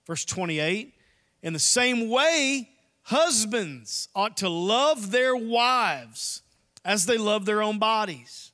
Verse 0.08 0.24
28 0.24 0.96
In 1.43 1.54
the 1.54 1.60
same 1.60 2.10
way, 2.10 2.70
husbands 3.04 4.08
ought 4.15 4.38
to 4.38 4.50
love 4.50 5.12
their 5.12 5.36
wives 5.36 6.41
as 6.84 7.06
they 7.06 7.17
love 7.17 7.46
their 7.46 7.62
own 7.62 7.78
bodies. 7.78 8.54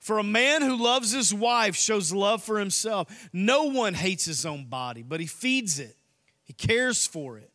For 0.00 0.18
a 0.18 0.24
man 0.24 0.62
who 0.62 0.76
loves 0.76 1.12
his 1.12 1.32
wife 1.32 1.74
shows 1.74 2.12
love 2.12 2.42
for 2.42 2.58
himself. 2.58 3.28
No 3.32 3.64
one 3.64 3.94
hates 3.94 4.24
his 4.24 4.44
own 4.44 4.64
body, 4.64 5.02
but 5.02 5.20
he 5.20 5.26
feeds 5.26 5.78
it, 5.78 5.96
he 6.44 6.52
cares 6.52 7.06
for 7.06 7.38
it, 7.38 7.50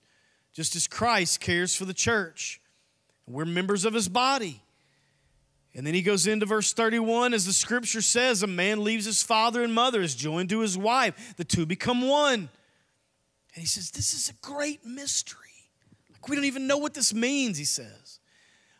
just 0.54 0.76
as 0.76 0.88
Christ 0.88 1.40
cares 1.40 1.76
for 1.76 1.86
the 1.86 1.94
church. 1.94 2.60
We're 3.28 3.46
members 3.46 3.86
of 3.86 3.94
his 3.94 4.10
body. 4.10 4.62
And 5.74 5.88
then 5.88 5.94
he 5.94 6.02
goes 6.02 6.28
into 6.28 6.46
verse 6.46 6.74
31 6.74 7.34
as 7.34 7.46
the 7.46 7.54
scripture 7.54 8.02
says, 8.02 8.44
a 8.44 8.48
man 8.48 8.84
leaves 8.84 9.06
his 9.06 9.24
father 9.24 9.64
and 9.64 9.74
mother, 9.74 10.02
is 10.02 10.16
joined 10.16 10.50
to 10.50 10.60
his 10.60 10.78
wife, 10.78 11.36
the 11.38 11.46
two 11.46 11.66
become 11.66 12.02
one. 12.02 12.50
And 13.54 13.62
he 13.62 13.68
says, 13.68 13.92
This 13.92 14.14
is 14.14 14.30
a 14.30 14.34
great 14.46 14.86
mystery. 14.86 15.40
Like 16.12 16.28
we 16.28 16.36
don't 16.36 16.46
even 16.46 16.68
know 16.68 16.78
what 16.78 16.94
this 16.94 17.14
means, 17.14 17.58
he 17.58 17.66
says. 17.66 18.20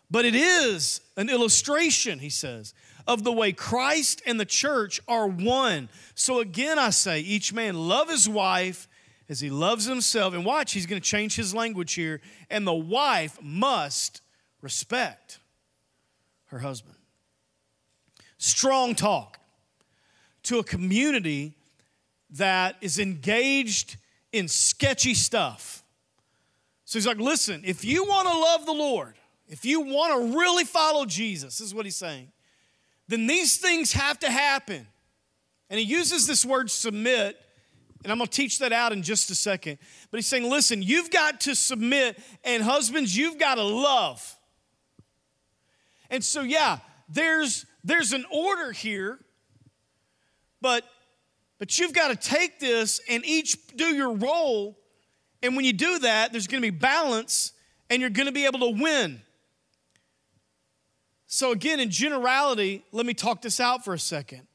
But 0.10 0.26
it 0.26 0.36
is 0.36 1.00
an 1.16 1.30
illustration, 1.30 2.20
he 2.20 2.30
says, 2.30 2.74
of 3.08 3.24
the 3.24 3.32
way 3.32 3.54
Christ 3.54 4.22
and 4.26 4.38
the 4.40 4.46
church 4.46 5.00
are 5.08 5.26
one. 5.26 5.88
So 6.16 6.42
again, 6.42 6.78
I 6.78 6.90
say, 6.90 7.22
each 7.22 7.54
man 7.54 7.76
love 7.76 8.10
his 8.10 8.28
wife 8.28 8.90
as 9.30 9.40
he 9.40 9.50
loves 9.50 9.86
himself. 9.86 10.34
And 10.34 10.46
watch, 10.46 10.74
he's 10.74 10.86
going 10.86 11.02
to 11.02 11.08
change 11.08 11.38
his 11.38 11.56
language 11.56 11.94
here. 11.94 12.20
And 12.50 12.68
the 12.68 12.74
wife 12.74 13.40
must 13.42 14.22
respect 14.62 15.40
her 16.48 16.60
husband. 16.60 16.98
Strong 18.38 18.96
talk 18.96 19.40
to 20.44 20.60
a 20.60 20.64
community 20.64 21.54
that 22.32 22.76
is 22.82 23.00
engaged 23.00 23.96
in 24.32 24.48
sketchy 24.48 25.14
stuff. 25.14 25.84
So 26.86 27.00
he's 27.00 27.08
like, 27.08 27.20
listen, 27.20 27.64
if 27.66 27.86
you 27.86 28.04
want 28.06 28.28
to 28.28 28.38
love 28.38 28.66
the 28.66 28.74
Lord, 28.74 29.16
if 29.48 29.66
you 29.66 29.82
want 29.82 30.14
to 30.14 30.38
really 30.38 30.64
follow 30.64 31.06
Jesus, 31.06 31.58
this 31.58 31.68
is 31.68 31.76
what 31.76 31.86
he's 31.86 31.96
saying 31.96 32.32
then 33.12 33.28
these 33.28 33.58
things 33.58 33.92
have 33.92 34.18
to 34.20 34.32
happen. 34.32 34.88
And 35.70 35.78
he 35.78 35.86
uses 35.86 36.28
this 36.28 36.46
word 36.46 36.72
submit, 36.72 37.38
and 38.04 38.12
I'm 38.12 38.18
gonna 38.18 38.28
teach 38.28 38.60
that 38.60 38.72
out 38.72 38.94
in 38.94 39.04
just 39.04 39.30
a 39.30 39.36
second. 39.36 39.80
But 40.10 40.18
he's 40.18 40.28
saying, 40.28 40.50
listen, 40.50 40.82
you've 40.82 41.12
got 41.12 41.42
to 41.42 41.56
submit, 41.56 42.18
and 42.44 42.64
husbands, 42.64 43.16
you've 43.16 43.38
got 43.38 43.56
to 43.56 43.64
love. 43.64 44.38
And 46.10 46.24
so, 46.24 46.42
yeah, 46.42 46.80
there's 47.10 47.66
there's 47.84 48.14
an 48.14 48.26
order 48.32 48.72
here, 48.72 49.20
but 50.62 50.86
but 51.62 51.78
you've 51.78 51.94
got 51.94 52.08
to 52.08 52.16
take 52.16 52.60
this 52.60 53.00
and 53.08 53.24
each 53.24 53.56
do 53.76 53.96
your 53.96 54.14
role. 54.14 54.80
And 55.44 55.56
when 55.56 55.64
you 55.64 55.74
do 55.74 56.00
that, 56.00 56.32
there's 56.32 56.48
gonna 56.48 56.60
be 56.60 56.72
balance, 56.72 57.52
and 57.88 58.02
you're 58.02 58.10
gonna 58.10 58.32
be 58.32 58.46
able 58.46 58.62
to 58.62 58.82
win. 58.82 59.22
So, 61.28 61.52
again, 61.52 61.80
in 61.80 61.92
generality, 61.92 62.84
let 62.92 63.06
me 63.06 63.14
talk 63.14 63.44
this 63.44 63.60
out 63.60 63.86
for 63.86 63.94
a 63.94 64.00
second. 64.00 64.48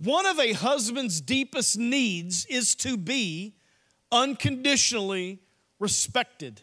One 0.00 0.26
of 0.26 0.38
a 0.38 0.52
husband's 0.52 1.18
deepest 1.22 1.78
needs 1.78 2.44
is 2.44 2.74
to 2.76 2.98
be 2.98 3.54
unconditionally 4.10 5.38
respected. 5.78 6.60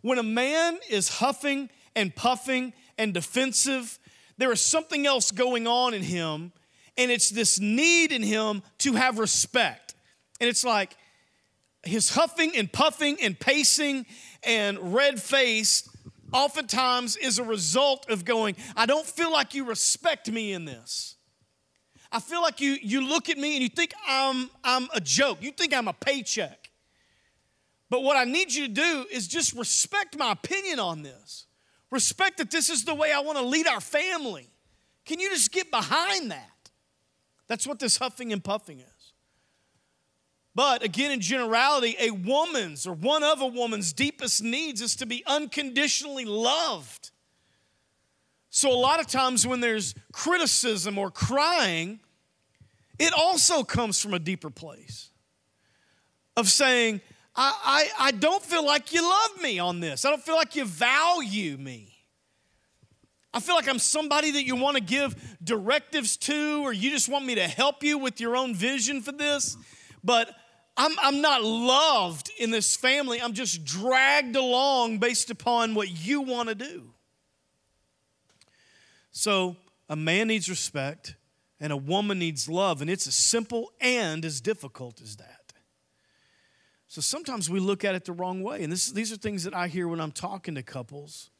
When 0.00 0.18
a 0.18 0.22
man 0.22 0.78
is 0.88 1.18
huffing 1.18 1.68
and 1.94 2.16
puffing 2.16 2.72
and 2.96 3.12
defensive, 3.12 3.98
there 4.38 4.52
is 4.52 4.62
something 4.62 5.06
else 5.06 5.30
going 5.30 5.66
on 5.66 5.92
in 5.92 6.02
him, 6.02 6.52
and 6.96 7.10
it's 7.10 7.30
this 7.30 7.58
need 7.60 8.12
in 8.12 8.22
him 8.22 8.62
to 8.78 8.92
have 8.94 9.18
respect. 9.18 9.94
And 10.40 10.48
it's 10.48 10.64
like 10.64 10.96
his 11.82 12.10
huffing 12.10 12.52
and 12.56 12.70
puffing 12.72 13.18
and 13.22 13.38
pacing 13.38 14.06
and 14.42 14.94
red 14.94 15.20
faced 15.20 15.88
oftentimes 16.32 17.16
is 17.16 17.38
a 17.38 17.44
result 17.44 18.08
of 18.10 18.24
going, 18.24 18.56
I 18.76 18.86
don't 18.86 19.06
feel 19.06 19.32
like 19.32 19.54
you 19.54 19.64
respect 19.64 20.30
me 20.30 20.52
in 20.52 20.64
this. 20.64 21.16
I 22.10 22.20
feel 22.20 22.42
like 22.42 22.60
you, 22.60 22.76
you 22.80 23.06
look 23.06 23.28
at 23.28 23.38
me 23.38 23.54
and 23.54 23.62
you 23.62 23.68
think 23.68 23.92
I'm, 24.06 24.48
I'm 24.62 24.88
a 24.94 25.00
joke. 25.00 25.38
You 25.40 25.50
think 25.50 25.74
I'm 25.74 25.88
a 25.88 25.92
paycheck. 25.92 26.70
But 27.90 28.02
what 28.02 28.16
I 28.16 28.24
need 28.24 28.52
you 28.52 28.66
to 28.66 28.72
do 28.72 29.06
is 29.10 29.28
just 29.28 29.52
respect 29.54 30.16
my 30.18 30.32
opinion 30.32 30.80
on 30.80 31.02
this. 31.02 31.46
Respect 31.90 32.38
that 32.38 32.50
this 32.50 32.70
is 32.70 32.84
the 32.84 32.94
way 32.94 33.12
I 33.12 33.20
want 33.20 33.38
to 33.38 33.44
lead 33.44 33.66
our 33.66 33.80
family. 33.80 34.48
Can 35.04 35.20
you 35.20 35.30
just 35.30 35.52
get 35.52 35.70
behind 35.70 36.30
that? 36.30 36.50
That's 37.48 37.66
what 37.66 37.78
this 37.78 37.98
huffing 37.98 38.32
and 38.32 38.42
puffing 38.42 38.80
is. 38.80 39.12
But 40.54 40.84
again, 40.84 41.10
in 41.10 41.20
generality, 41.20 41.96
a 41.98 42.10
woman's 42.10 42.86
or 42.86 42.94
one 42.94 43.24
of 43.24 43.40
a 43.40 43.46
woman's 43.46 43.92
deepest 43.92 44.42
needs 44.42 44.80
is 44.80 44.94
to 44.96 45.06
be 45.06 45.24
unconditionally 45.26 46.24
loved. 46.24 47.10
So, 48.50 48.70
a 48.70 48.78
lot 48.78 49.00
of 49.00 49.08
times 49.08 49.44
when 49.44 49.58
there's 49.58 49.96
criticism 50.12 50.96
or 50.96 51.10
crying, 51.10 51.98
it 53.00 53.12
also 53.12 53.64
comes 53.64 54.00
from 54.00 54.14
a 54.14 54.20
deeper 54.20 54.48
place 54.48 55.10
of 56.36 56.48
saying, 56.48 57.00
I, 57.34 57.90
I, 57.98 58.08
I 58.08 58.10
don't 58.12 58.42
feel 58.42 58.64
like 58.64 58.92
you 58.92 59.02
love 59.02 59.42
me 59.42 59.58
on 59.58 59.80
this. 59.80 60.04
I 60.04 60.10
don't 60.10 60.22
feel 60.22 60.36
like 60.36 60.54
you 60.54 60.64
value 60.64 61.56
me. 61.56 61.93
I 63.34 63.40
feel 63.40 63.56
like 63.56 63.68
I'm 63.68 63.80
somebody 63.80 64.30
that 64.30 64.44
you 64.44 64.54
want 64.54 64.76
to 64.76 64.82
give 64.82 65.36
directives 65.42 66.16
to, 66.18 66.62
or 66.62 66.72
you 66.72 66.90
just 66.90 67.08
want 67.08 67.24
me 67.24 67.34
to 67.34 67.48
help 67.48 67.82
you 67.82 67.98
with 67.98 68.20
your 68.20 68.36
own 68.36 68.54
vision 68.54 69.02
for 69.02 69.10
this. 69.10 69.56
But 70.04 70.30
I'm, 70.76 70.92
I'm 71.00 71.20
not 71.20 71.42
loved 71.42 72.30
in 72.38 72.52
this 72.52 72.76
family. 72.76 73.20
I'm 73.20 73.32
just 73.32 73.64
dragged 73.64 74.36
along 74.36 74.98
based 74.98 75.30
upon 75.30 75.74
what 75.74 75.88
you 76.06 76.20
want 76.20 76.48
to 76.48 76.54
do. 76.54 76.90
So, 79.10 79.56
a 79.88 79.96
man 79.96 80.28
needs 80.28 80.48
respect 80.48 81.16
and 81.60 81.72
a 81.72 81.76
woman 81.76 82.20
needs 82.20 82.48
love, 82.48 82.80
and 82.80 82.90
it's 82.90 83.06
as 83.06 83.14
simple 83.16 83.72
and 83.80 84.24
as 84.24 84.40
difficult 84.40 85.00
as 85.00 85.16
that. 85.16 85.52
So, 86.86 87.00
sometimes 87.00 87.50
we 87.50 87.58
look 87.58 87.84
at 87.84 87.96
it 87.96 88.04
the 88.04 88.12
wrong 88.12 88.42
way, 88.42 88.62
and 88.62 88.72
this, 88.72 88.92
these 88.92 89.12
are 89.12 89.16
things 89.16 89.42
that 89.42 89.54
I 89.54 89.66
hear 89.66 89.88
when 89.88 90.00
I'm 90.00 90.12
talking 90.12 90.54
to 90.54 90.62
couples. 90.62 91.30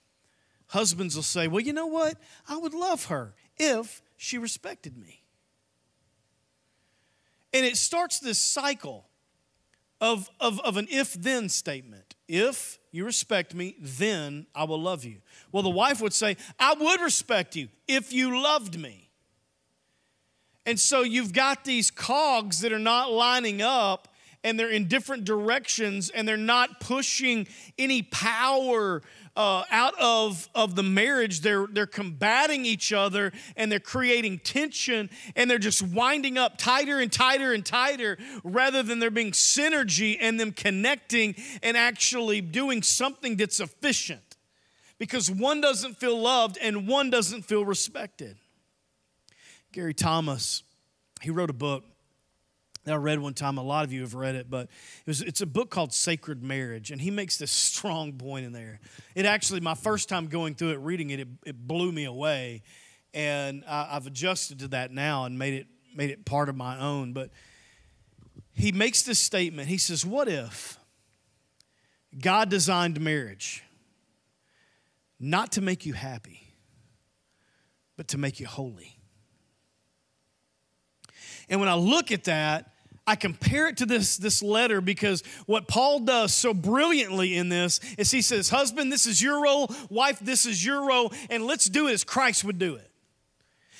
Husbands 0.68 1.16
will 1.16 1.22
say, 1.22 1.48
Well, 1.48 1.60
you 1.60 1.72
know 1.72 1.86
what? 1.86 2.16
I 2.48 2.56
would 2.56 2.74
love 2.74 3.06
her 3.06 3.34
if 3.56 4.02
she 4.16 4.38
respected 4.38 4.96
me. 4.96 5.22
And 7.52 7.64
it 7.64 7.76
starts 7.76 8.18
this 8.18 8.38
cycle 8.38 9.06
of, 10.00 10.28
of, 10.40 10.60
of 10.60 10.76
an 10.76 10.88
if 10.90 11.14
then 11.14 11.48
statement. 11.48 12.14
If 12.26 12.78
you 12.90 13.04
respect 13.04 13.54
me, 13.54 13.76
then 13.78 14.46
I 14.54 14.64
will 14.64 14.80
love 14.80 15.04
you. 15.04 15.18
Well, 15.52 15.62
the 15.62 15.70
wife 15.70 16.00
would 16.00 16.12
say, 16.12 16.36
I 16.58 16.74
would 16.74 17.00
respect 17.00 17.54
you 17.54 17.68
if 17.86 18.12
you 18.12 18.42
loved 18.42 18.78
me. 18.78 19.10
And 20.66 20.80
so 20.80 21.02
you've 21.02 21.32
got 21.32 21.64
these 21.64 21.90
cogs 21.90 22.60
that 22.60 22.72
are 22.72 22.78
not 22.78 23.12
lining 23.12 23.62
up 23.62 24.08
and 24.44 24.60
they're 24.60 24.70
in 24.70 24.86
different 24.86 25.24
directions 25.24 26.10
and 26.10 26.28
they're 26.28 26.36
not 26.36 26.78
pushing 26.78 27.48
any 27.78 28.02
power 28.02 29.02
uh, 29.36 29.64
out 29.70 29.94
of, 29.98 30.48
of 30.54 30.76
the 30.76 30.82
marriage, 30.82 31.40
they're, 31.40 31.66
they're 31.66 31.86
combating 31.86 32.64
each 32.64 32.92
other 32.92 33.32
and 33.56 33.72
they're 33.72 33.80
creating 33.80 34.38
tension 34.38 35.10
and 35.34 35.50
they're 35.50 35.58
just 35.58 35.82
winding 35.82 36.38
up 36.38 36.56
tighter 36.56 37.00
and 37.00 37.10
tighter 37.10 37.52
and 37.52 37.66
tighter 37.66 38.16
rather 38.44 38.82
than 38.82 39.00
there 39.00 39.10
being 39.10 39.32
synergy 39.32 40.16
and 40.20 40.38
them 40.38 40.52
connecting 40.52 41.34
and 41.62 41.76
actually 41.76 42.40
doing 42.40 42.82
something 42.82 43.36
that's 43.36 43.58
efficient 43.58 44.36
because 44.98 45.28
one 45.30 45.60
doesn't 45.60 45.96
feel 45.96 46.20
loved 46.20 46.56
and 46.62 46.86
one 46.86 47.10
doesn't 47.10 47.42
feel 47.42 47.64
respected. 47.64 48.36
Gary 49.72 49.94
Thomas, 49.94 50.62
he 51.22 51.30
wrote 51.30 51.50
a 51.50 51.54
book 51.54 51.84
I 52.86 52.96
read 52.96 53.18
one 53.18 53.34
time. 53.34 53.56
A 53.56 53.62
lot 53.62 53.84
of 53.84 53.92
you 53.92 54.02
have 54.02 54.14
read 54.14 54.34
it, 54.34 54.50
but 54.50 54.64
it 54.64 55.06
was, 55.06 55.22
it's 55.22 55.40
a 55.40 55.46
book 55.46 55.70
called 55.70 55.92
Sacred 55.92 56.42
Marriage, 56.42 56.90
and 56.90 57.00
he 57.00 57.10
makes 57.10 57.38
this 57.38 57.50
strong 57.50 58.12
point 58.12 58.44
in 58.44 58.52
there. 58.52 58.80
It 59.14 59.24
actually, 59.24 59.60
my 59.60 59.74
first 59.74 60.08
time 60.08 60.26
going 60.26 60.54
through 60.54 60.70
it, 60.70 60.78
reading 60.80 61.10
it, 61.10 61.20
it, 61.20 61.28
it 61.46 61.66
blew 61.66 61.92
me 61.92 62.04
away, 62.04 62.62
and 63.14 63.64
I, 63.66 63.88
I've 63.92 64.06
adjusted 64.06 64.58
to 64.60 64.68
that 64.68 64.92
now 64.92 65.24
and 65.24 65.38
made 65.38 65.54
it 65.54 65.66
made 65.96 66.10
it 66.10 66.24
part 66.24 66.48
of 66.48 66.56
my 66.56 66.78
own. 66.78 67.12
But 67.12 67.30
he 68.52 68.72
makes 68.72 69.02
this 69.02 69.18
statement. 69.18 69.68
He 69.68 69.78
says, 69.78 70.04
"What 70.04 70.28
if 70.28 70.78
God 72.20 72.50
designed 72.50 73.00
marriage 73.00 73.62
not 75.20 75.52
to 75.52 75.60
make 75.60 75.86
you 75.86 75.92
happy, 75.92 76.48
but 77.96 78.08
to 78.08 78.18
make 78.18 78.40
you 78.40 78.46
holy?" 78.46 78.98
And 81.48 81.60
when 81.60 81.68
I 81.68 81.74
look 81.74 82.10
at 82.10 82.24
that, 82.24 82.73
I 83.06 83.16
compare 83.16 83.68
it 83.68 83.76
to 83.78 83.86
this, 83.86 84.16
this 84.16 84.42
letter 84.42 84.80
because 84.80 85.22
what 85.44 85.68
Paul 85.68 86.00
does 86.00 86.32
so 86.32 86.54
brilliantly 86.54 87.36
in 87.36 87.50
this 87.50 87.80
is 87.98 88.10
he 88.10 88.22
says, 88.22 88.48
Husband, 88.48 88.90
this 88.90 89.06
is 89.06 89.20
your 89.20 89.42
role. 89.42 89.70
Wife, 89.90 90.18
this 90.20 90.46
is 90.46 90.64
your 90.64 90.86
role. 90.86 91.12
And 91.28 91.44
let's 91.44 91.66
do 91.66 91.88
it 91.88 91.92
as 91.92 92.02
Christ 92.02 92.44
would 92.44 92.58
do 92.58 92.76
it. 92.76 92.90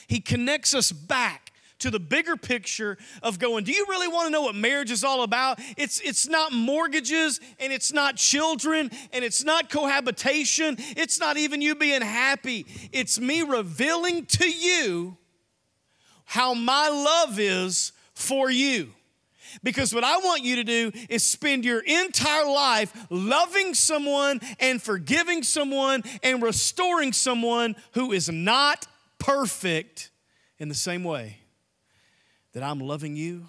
He 0.06 0.20
connects 0.20 0.74
us 0.74 0.92
back 0.92 1.52
to 1.78 1.90
the 1.90 2.00
bigger 2.00 2.36
picture 2.36 2.96
of 3.22 3.38
going, 3.38 3.64
do 3.64 3.72
you 3.72 3.86
really 3.88 4.08
want 4.08 4.26
to 4.26 4.30
know 4.30 4.42
what 4.42 4.54
marriage 4.54 4.90
is 4.90 5.04
all 5.04 5.22
about? 5.22 5.58
It's, 5.76 6.00
it's 6.00 6.28
not 6.28 6.52
mortgages 6.52 7.40
and 7.58 7.72
it's 7.72 7.92
not 7.92 8.16
children 8.16 8.90
and 9.12 9.24
it's 9.24 9.44
not 9.44 9.70
cohabitation. 9.70 10.76
It's 10.78 11.18
not 11.18 11.36
even 11.36 11.60
you 11.60 11.74
being 11.74 12.02
happy. 12.02 12.66
It's 12.92 13.18
me 13.18 13.42
revealing 13.42 14.26
to 14.26 14.48
you 14.48 15.16
how 16.24 16.54
my 16.54 16.88
love 16.88 17.38
is 17.38 17.92
for 18.14 18.50
you. 18.50 18.92
Because 19.62 19.94
what 19.94 20.04
I 20.04 20.18
want 20.18 20.42
you 20.42 20.56
to 20.56 20.64
do 20.64 20.92
is 21.08 21.24
spend 21.24 21.64
your 21.64 21.80
entire 21.80 22.46
life 22.46 23.06
loving 23.10 23.74
someone 23.74 24.40
and 24.58 24.82
forgiving 24.82 25.42
someone 25.42 26.02
and 26.22 26.42
restoring 26.42 27.12
someone 27.12 27.76
who 27.92 28.12
is 28.12 28.28
not 28.28 28.86
perfect 29.18 30.10
in 30.58 30.68
the 30.68 30.74
same 30.74 31.04
way 31.04 31.38
that 32.52 32.62
I'm 32.62 32.80
loving 32.80 33.16
you 33.16 33.46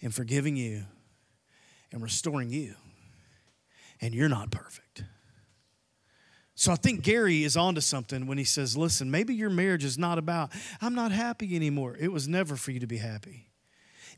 and 0.00 0.14
forgiving 0.14 0.56
you 0.56 0.84
and 1.90 2.02
restoring 2.02 2.50
you. 2.50 2.74
And 4.00 4.14
you're 4.14 4.28
not 4.28 4.50
perfect. 4.50 5.04
So 6.54 6.70
I 6.70 6.76
think 6.76 7.02
Gary 7.02 7.44
is 7.44 7.56
onto 7.56 7.80
something 7.80 8.26
when 8.26 8.38
he 8.38 8.44
says, 8.44 8.76
listen, 8.76 9.10
maybe 9.10 9.34
your 9.34 9.50
marriage 9.50 9.84
is 9.84 9.98
not 9.98 10.18
about, 10.18 10.50
I'm 10.80 10.94
not 10.94 11.10
happy 11.10 11.56
anymore. 11.56 11.96
It 11.98 12.12
was 12.12 12.28
never 12.28 12.56
for 12.56 12.70
you 12.72 12.80
to 12.80 12.86
be 12.86 12.98
happy. 12.98 13.51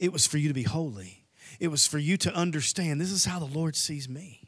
It 0.00 0.12
was 0.12 0.26
for 0.26 0.38
you 0.38 0.48
to 0.48 0.54
be 0.54 0.62
holy. 0.62 1.24
It 1.60 1.68
was 1.68 1.86
for 1.86 1.98
you 1.98 2.16
to 2.18 2.34
understand 2.34 3.00
this 3.00 3.12
is 3.12 3.24
how 3.24 3.38
the 3.38 3.44
Lord 3.44 3.76
sees 3.76 4.08
me. 4.08 4.40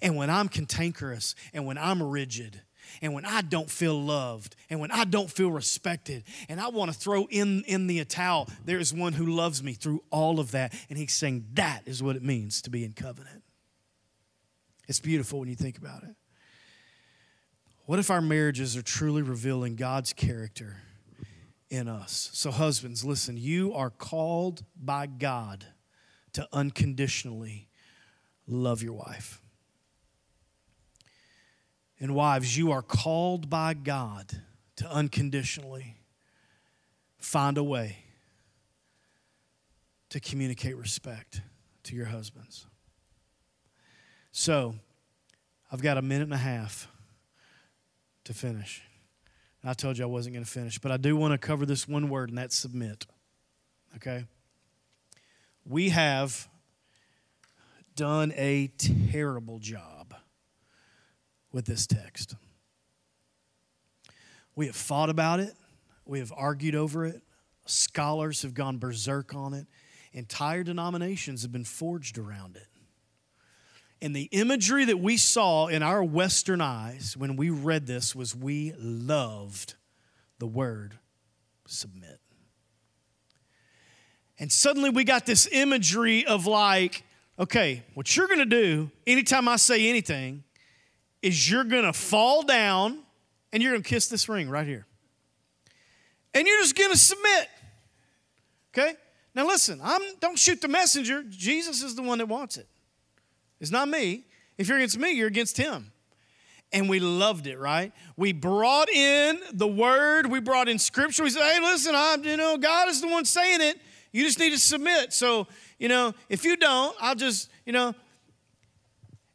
And 0.00 0.16
when 0.16 0.30
I'm 0.30 0.48
cantankerous 0.48 1.34
and 1.52 1.66
when 1.66 1.76
I'm 1.76 2.02
rigid 2.02 2.60
and 3.00 3.14
when 3.14 3.24
I 3.24 3.42
don't 3.42 3.70
feel 3.70 4.00
loved 4.00 4.56
and 4.70 4.80
when 4.80 4.90
I 4.90 5.04
don't 5.04 5.30
feel 5.30 5.50
respected 5.50 6.24
and 6.48 6.60
I 6.60 6.68
want 6.68 6.92
to 6.92 6.98
throw 6.98 7.26
in, 7.30 7.62
in 7.66 7.86
the 7.86 8.04
towel, 8.04 8.48
there 8.64 8.78
is 8.78 8.92
one 8.92 9.12
who 9.12 9.26
loves 9.26 9.62
me 9.62 9.74
through 9.74 10.02
all 10.10 10.40
of 10.40 10.52
that. 10.52 10.74
And 10.88 10.98
he's 10.98 11.12
saying 11.12 11.46
that 11.54 11.82
is 11.86 12.02
what 12.02 12.16
it 12.16 12.22
means 12.22 12.62
to 12.62 12.70
be 12.70 12.84
in 12.84 12.92
covenant. 12.92 13.42
It's 14.88 15.00
beautiful 15.00 15.40
when 15.40 15.48
you 15.48 15.54
think 15.54 15.78
about 15.78 16.02
it. 16.02 16.14
What 17.86 17.98
if 17.98 18.10
our 18.10 18.20
marriages 18.20 18.76
are 18.76 18.82
truly 18.82 19.22
revealing 19.22 19.76
God's 19.76 20.12
character? 20.12 20.76
In 21.72 21.88
us. 21.88 22.28
So, 22.34 22.50
husbands, 22.50 23.02
listen, 23.02 23.38
you 23.38 23.72
are 23.72 23.88
called 23.88 24.62
by 24.76 25.06
God 25.06 25.64
to 26.34 26.46
unconditionally 26.52 27.66
love 28.46 28.82
your 28.82 28.92
wife. 28.92 29.40
And, 31.98 32.14
wives, 32.14 32.58
you 32.58 32.70
are 32.72 32.82
called 32.82 33.48
by 33.48 33.72
God 33.72 34.42
to 34.76 34.90
unconditionally 34.90 35.96
find 37.16 37.56
a 37.56 37.64
way 37.64 38.04
to 40.10 40.20
communicate 40.20 40.76
respect 40.76 41.40
to 41.84 41.96
your 41.96 42.06
husbands. 42.06 42.66
So, 44.30 44.74
I've 45.70 45.80
got 45.80 45.96
a 45.96 46.02
minute 46.02 46.24
and 46.24 46.34
a 46.34 46.36
half 46.36 46.86
to 48.24 48.34
finish. 48.34 48.82
I 49.64 49.74
told 49.74 49.96
you 49.96 50.04
I 50.04 50.08
wasn't 50.08 50.34
going 50.34 50.44
to 50.44 50.50
finish, 50.50 50.78
but 50.78 50.90
I 50.90 50.96
do 50.96 51.16
want 51.16 51.32
to 51.32 51.38
cover 51.38 51.64
this 51.64 51.86
one 51.86 52.08
word, 52.08 52.30
and 52.30 52.38
that's 52.38 52.56
submit. 52.56 53.06
Okay? 53.96 54.24
We 55.64 55.90
have 55.90 56.48
done 57.94 58.32
a 58.36 58.68
terrible 59.12 59.58
job 59.60 60.14
with 61.52 61.66
this 61.66 61.86
text. 61.86 62.34
We 64.56 64.66
have 64.66 64.76
fought 64.76 65.10
about 65.10 65.40
it, 65.40 65.54
we 66.04 66.18
have 66.18 66.32
argued 66.36 66.74
over 66.74 67.06
it, 67.06 67.22
scholars 67.64 68.42
have 68.42 68.54
gone 68.54 68.78
berserk 68.78 69.34
on 69.34 69.54
it, 69.54 69.66
entire 70.12 70.62
denominations 70.62 71.42
have 71.42 71.52
been 71.52 71.64
forged 71.64 72.18
around 72.18 72.56
it. 72.56 72.66
And 74.02 74.16
the 74.16 74.28
imagery 74.32 74.84
that 74.86 74.98
we 74.98 75.16
saw 75.16 75.68
in 75.68 75.84
our 75.84 76.02
Western 76.02 76.60
eyes 76.60 77.16
when 77.16 77.36
we 77.36 77.50
read 77.50 77.86
this 77.86 78.16
was 78.16 78.34
we 78.34 78.72
loved 78.76 79.74
the 80.40 80.46
word 80.46 80.98
submit. 81.68 82.18
And 84.40 84.50
suddenly 84.50 84.90
we 84.90 85.04
got 85.04 85.24
this 85.24 85.48
imagery 85.52 86.26
of 86.26 86.48
like, 86.48 87.04
okay, 87.38 87.84
what 87.94 88.16
you're 88.16 88.26
gonna 88.26 88.44
do 88.44 88.90
anytime 89.06 89.46
I 89.46 89.54
say 89.54 89.88
anything 89.88 90.42
is 91.22 91.48
you're 91.48 91.62
gonna 91.62 91.92
fall 91.92 92.42
down 92.42 92.98
and 93.52 93.62
you're 93.62 93.70
gonna 93.70 93.84
kiss 93.84 94.08
this 94.08 94.28
ring 94.28 94.50
right 94.50 94.66
here. 94.66 94.84
And 96.34 96.44
you're 96.44 96.60
just 96.60 96.76
gonna 96.76 96.96
submit. 96.96 97.48
Okay? 98.74 98.94
Now 99.32 99.46
listen, 99.46 99.78
I'm 99.80 100.02
don't 100.18 100.36
shoot 100.36 100.60
the 100.60 100.66
messenger. 100.66 101.22
Jesus 101.22 101.84
is 101.84 101.94
the 101.94 102.02
one 102.02 102.18
that 102.18 102.26
wants 102.26 102.56
it. 102.56 102.66
It's 103.62 103.70
not 103.70 103.88
me. 103.88 104.24
If 104.58 104.68
you're 104.68 104.76
against 104.76 104.98
me, 104.98 105.12
you're 105.12 105.28
against 105.28 105.56
him. 105.56 105.92
And 106.72 106.88
we 106.88 107.00
loved 107.00 107.46
it, 107.46 107.58
right? 107.58 107.92
We 108.16 108.32
brought 108.32 108.90
in 108.90 109.38
the 109.52 109.68
word, 109.68 110.26
we 110.26 110.40
brought 110.40 110.68
in 110.68 110.78
scripture. 110.78 111.22
We 111.22 111.30
said, 111.30 111.42
hey, 111.42 111.60
listen, 111.60 111.94
I'm 111.94 112.24
you 112.24 112.36
know, 112.36 112.58
God 112.58 112.88
is 112.88 113.00
the 113.00 113.06
one 113.06 113.24
saying 113.24 113.60
it. 113.60 113.78
You 114.10 114.24
just 114.24 114.38
need 114.38 114.50
to 114.50 114.58
submit. 114.58 115.12
So, 115.12 115.46
you 115.78 115.88
know, 115.88 116.12
if 116.28 116.44
you 116.44 116.56
don't, 116.56 116.94
I'll 117.00 117.14
just, 117.14 117.50
you 117.64 117.72
know. 117.72 117.94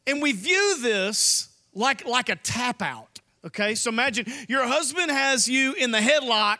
And 0.06 0.20
we 0.22 0.32
view 0.32 0.78
this 0.80 1.48
like, 1.74 2.06
like 2.06 2.28
a 2.28 2.36
tap 2.36 2.82
out, 2.82 3.20
okay? 3.46 3.74
So 3.74 3.88
imagine 3.88 4.26
your 4.48 4.66
husband 4.66 5.10
has 5.10 5.48
you 5.48 5.72
in 5.72 5.90
the 5.90 5.98
headlock 5.98 6.58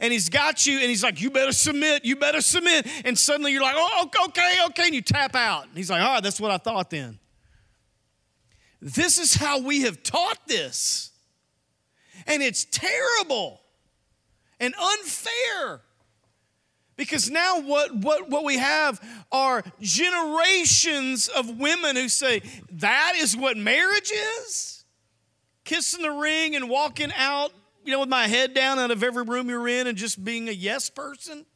and 0.00 0.12
he's 0.12 0.28
got 0.28 0.66
you 0.66 0.78
and 0.78 0.88
he's 0.88 1.02
like, 1.02 1.20
you 1.20 1.30
better 1.30 1.52
submit, 1.52 2.04
you 2.04 2.16
better 2.16 2.40
submit. 2.40 2.86
And 3.04 3.18
suddenly 3.18 3.52
you're 3.52 3.62
like, 3.62 3.76
oh, 3.76 4.08
okay, 4.26 4.56
okay. 4.66 4.84
And 4.84 4.94
you 4.94 5.02
tap 5.02 5.34
out. 5.34 5.66
And 5.66 5.76
he's 5.76 5.90
like, 5.90 6.02
all 6.02 6.14
right, 6.14 6.22
that's 6.22 6.40
what 6.40 6.50
I 6.50 6.58
thought 6.58 6.90
then. 6.90 7.18
This 8.80 9.18
is 9.18 9.34
how 9.34 9.60
we 9.60 9.82
have 9.82 10.02
taught 10.02 10.46
this. 10.46 11.10
And 12.26 12.42
it's 12.42 12.64
terrible 12.64 13.60
and 14.60 14.74
unfair. 14.74 15.80
Because 16.96 17.30
now 17.30 17.60
what, 17.60 17.94
what, 17.96 18.28
what 18.28 18.44
we 18.44 18.58
have 18.58 19.00
are 19.30 19.62
generations 19.80 21.28
of 21.28 21.58
women 21.58 21.94
who 21.94 22.08
say, 22.08 22.42
that 22.72 23.12
is 23.16 23.36
what 23.36 23.56
marriage 23.56 24.12
is? 24.40 24.84
Kissing 25.64 26.02
the 26.02 26.10
ring 26.10 26.56
and 26.56 26.68
walking 26.68 27.12
out 27.16 27.52
you 27.88 27.94
know, 27.94 28.00
with 28.00 28.10
my 28.10 28.26
head 28.26 28.52
down 28.52 28.78
out 28.78 28.90
of 28.90 29.02
every 29.02 29.22
room 29.22 29.48
you're 29.48 29.66
in 29.66 29.86
and 29.86 29.96
just 29.96 30.22
being 30.22 30.50
a 30.50 30.52
yes 30.52 30.90
person. 30.90 31.46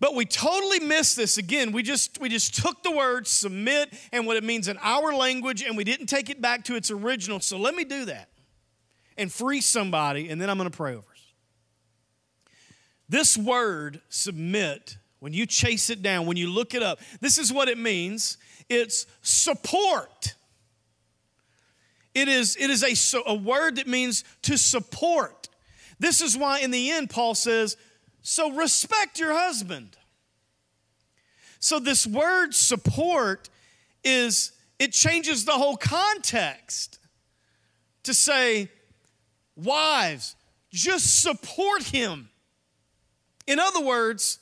But 0.00 0.14
we 0.14 0.24
totally 0.24 0.80
missed 0.80 1.18
this 1.18 1.36
again. 1.36 1.70
We 1.70 1.82
just 1.82 2.18
we 2.18 2.30
just 2.30 2.54
took 2.62 2.82
the 2.82 2.90
word 2.90 3.26
submit 3.26 3.92
and 4.10 4.26
what 4.26 4.38
it 4.38 4.42
means 4.42 4.66
in 4.66 4.78
our 4.80 5.12
language 5.12 5.62
and 5.62 5.76
we 5.76 5.84
didn't 5.84 6.06
take 6.06 6.30
it 6.30 6.40
back 6.40 6.64
to 6.64 6.76
its 6.76 6.90
original. 6.90 7.40
So 7.40 7.58
let 7.58 7.74
me 7.74 7.84
do 7.84 8.06
that 8.06 8.30
and 9.18 9.30
free 9.30 9.60
somebody 9.60 10.30
and 10.30 10.40
then 10.40 10.48
I'm 10.48 10.56
going 10.56 10.70
to 10.70 10.74
pray 10.74 10.92
over 10.92 11.00
us. 11.12 11.32
This 13.06 13.36
word 13.36 14.00
submit 14.08 14.96
when 15.20 15.34
you 15.34 15.44
chase 15.44 15.90
it 15.90 16.00
down, 16.00 16.24
when 16.24 16.38
you 16.38 16.48
look 16.48 16.72
it 16.72 16.82
up, 16.82 17.00
this 17.20 17.36
is 17.36 17.52
what 17.52 17.68
it 17.68 17.76
means. 17.76 18.38
It's 18.70 19.04
support. 19.20 20.34
It 22.14 22.28
is, 22.28 22.56
it 22.56 22.70
is 22.70 22.82
a, 22.82 23.18
a 23.26 23.34
word 23.34 23.76
that 23.76 23.88
means 23.88 24.24
to 24.42 24.56
support. 24.56 25.48
This 25.98 26.20
is 26.20 26.36
why, 26.36 26.60
in 26.60 26.70
the 26.70 26.90
end, 26.90 27.10
Paul 27.10 27.34
says, 27.34 27.76
So 28.22 28.52
respect 28.52 29.18
your 29.18 29.32
husband. 29.32 29.96
So, 31.58 31.78
this 31.80 32.06
word 32.06 32.54
support 32.54 33.48
is, 34.04 34.52
it 34.78 34.92
changes 34.92 35.44
the 35.44 35.52
whole 35.52 35.76
context 35.76 36.98
to 38.04 38.14
say, 38.14 38.70
Wives, 39.56 40.36
just 40.70 41.22
support 41.22 41.82
him. 41.84 42.28
In 43.46 43.58
other 43.58 43.84
words, 43.84 44.38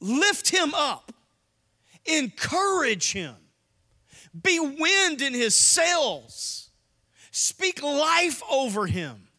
lift 0.00 0.50
him 0.50 0.74
up, 0.74 1.12
encourage 2.04 3.12
him, 3.12 3.36
be 4.42 4.58
wind 4.60 5.22
in 5.22 5.34
his 5.34 5.54
sails 5.54 6.69
Speak 7.42 7.82
life 7.82 8.42
over 8.50 8.84
him. 8.84 9.29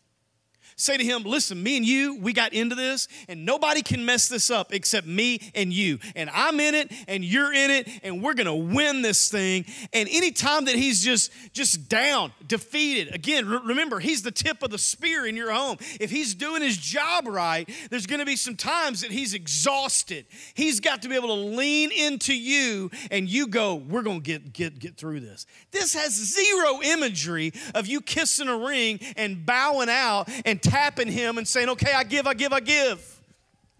Say 0.81 0.97
to 0.97 1.03
him, 1.03 1.21
listen, 1.21 1.61
me 1.61 1.77
and 1.77 1.85
you, 1.85 2.15
we 2.15 2.33
got 2.33 2.53
into 2.53 2.73
this, 2.73 3.07
and 3.29 3.45
nobody 3.45 3.83
can 3.83 4.03
mess 4.03 4.27
this 4.27 4.49
up 4.49 4.73
except 4.73 5.05
me 5.05 5.39
and 5.53 5.71
you. 5.71 5.99
And 6.15 6.27
I'm 6.33 6.59
in 6.59 6.73
it, 6.73 6.91
and 7.07 7.23
you're 7.23 7.53
in 7.53 7.69
it, 7.69 7.87
and 8.01 8.23
we're 8.23 8.33
gonna 8.33 8.55
win 8.55 9.03
this 9.03 9.29
thing. 9.29 9.65
And 9.93 10.09
anytime 10.09 10.65
that 10.65 10.73
he's 10.73 11.03
just 11.03 11.31
just 11.53 11.87
down, 11.87 12.31
defeated, 12.47 13.13
again, 13.13 13.47
re- 13.47 13.59
remember, 13.63 13.99
he's 13.99 14.23
the 14.23 14.31
tip 14.31 14.63
of 14.63 14.71
the 14.71 14.79
spear 14.79 15.27
in 15.27 15.35
your 15.35 15.51
home. 15.51 15.77
If 15.99 16.09
he's 16.09 16.33
doing 16.33 16.63
his 16.63 16.77
job 16.77 17.27
right, 17.27 17.69
there's 17.91 18.07
gonna 18.07 18.25
be 18.25 18.35
some 18.35 18.55
times 18.55 19.01
that 19.01 19.11
he's 19.11 19.35
exhausted. 19.35 20.25
He's 20.55 20.79
got 20.79 21.03
to 21.03 21.09
be 21.09 21.15
able 21.15 21.27
to 21.27 21.33
lean 21.57 21.91
into 21.91 22.33
you, 22.33 22.89
and 23.11 23.29
you 23.29 23.45
go, 23.45 23.75
we're 23.75 24.01
gonna 24.01 24.19
get 24.19 24.51
get 24.51 24.79
get 24.79 24.97
through 24.97 25.19
this. 25.19 25.45
This 25.69 25.93
has 25.93 26.13
zero 26.13 26.81
imagery 26.81 27.53
of 27.75 27.85
you 27.85 28.01
kissing 28.01 28.47
a 28.47 28.57
ring 28.57 28.99
and 29.15 29.45
bowing 29.45 29.89
out 29.89 30.27
and 30.43 30.59
tapping 30.71 31.11
him 31.11 31.37
and 31.37 31.45
saying, 31.45 31.67
okay, 31.67 31.91
I 31.93 32.03
give, 32.05 32.25
I 32.25 32.33
give, 32.33 32.53
I 32.53 32.61
give. 32.61 33.21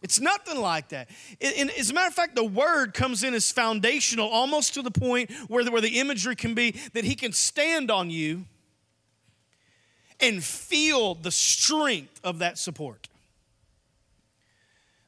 It's 0.02 0.20
nothing 0.20 0.60
like 0.60 0.90
that. 0.90 1.10
And 1.40 1.70
as 1.72 1.90
a 1.90 1.94
matter 1.94 2.08
of 2.08 2.14
fact, 2.14 2.36
the 2.36 2.44
word 2.44 2.94
comes 2.94 3.24
in 3.24 3.34
as 3.34 3.50
foundational, 3.50 4.28
almost 4.28 4.74
to 4.74 4.82
the 4.82 4.92
point 4.92 5.32
where 5.48 5.64
the, 5.64 5.72
where 5.72 5.82
the 5.82 6.00
imagery 6.00 6.36
can 6.36 6.54
be 6.54 6.72
that 6.94 7.06
he 7.06 7.16
can 7.16 7.32
stand 7.32 7.90
on 7.90 8.10
you 8.10 8.46
and 10.20 10.44
feel 10.44 11.16
the 11.16 11.32
strength 11.32 12.20
of 12.24 12.40
that 12.40 12.58
support. 12.58 13.08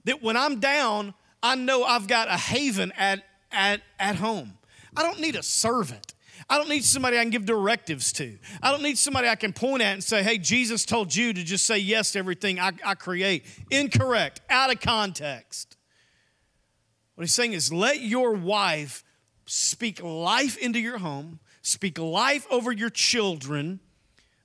That 0.06 0.24
when 0.24 0.38
I'm 0.38 0.60
down, 0.60 1.13
I 1.41 1.56
know 1.56 1.84
I've 1.84 2.08
got 2.08 2.30
a 2.30 2.38
haven 2.38 2.93
at, 2.98 3.24
at, 3.52 3.82
at 4.00 4.15
home. 4.15 4.54
I 4.96 5.04
don't 5.04 5.19
need 5.19 5.36
a 5.36 5.43
servant. 5.43 6.12
I 6.49 6.58
don't 6.58 6.69
need 6.69 6.84
somebody 6.84 7.17
I 7.17 7.21
can 7.21 7.29
give 7.29 7.45
directives 7.45 8.12
to. 8.13 8.38
I 8.62 8.71
don't 8.71 8.84
need 8.84 8.97
somebody 8.97 9.27
I 9.27 9.36
can 9.36 9.53
point 9.53 9.82
at 9.82 9.93
and 9.93 10.03
say, 10.03 10.23
hey, 10.23 10.38
Jesus 10.38 10.86
told 10.86 11.15
you 11.15 11.34
to 11.34 11.43
just 11.43 11.65
say 11.65 11.77
yes 11.77 12.12
to 12.13 12.19
everything 12.19 12.60
I, 12.60 12.71
I 12.84 12.95
create. 12.95 13.45
Incorrect, 13.71 14.41
out 14.49 14.71
of 14.71 14.79
context. 14.79 15.77
What 17.15 17.23
he's 17.23 17.34
saying 17.34 17.53
is 17.53 17.71
let 17.71 18.01
your 18.01 18.34
wife 18.34 19.03
speak 19.45 20.01
life 20.01 20.58
into 20.58 20.79
your 20.79 20.97
home, 20.97 21.39
speak 21.62 21.99
life 21.99 22.47
over 22.49 22.71
your 22.71 22.89
children, 22.89 23.79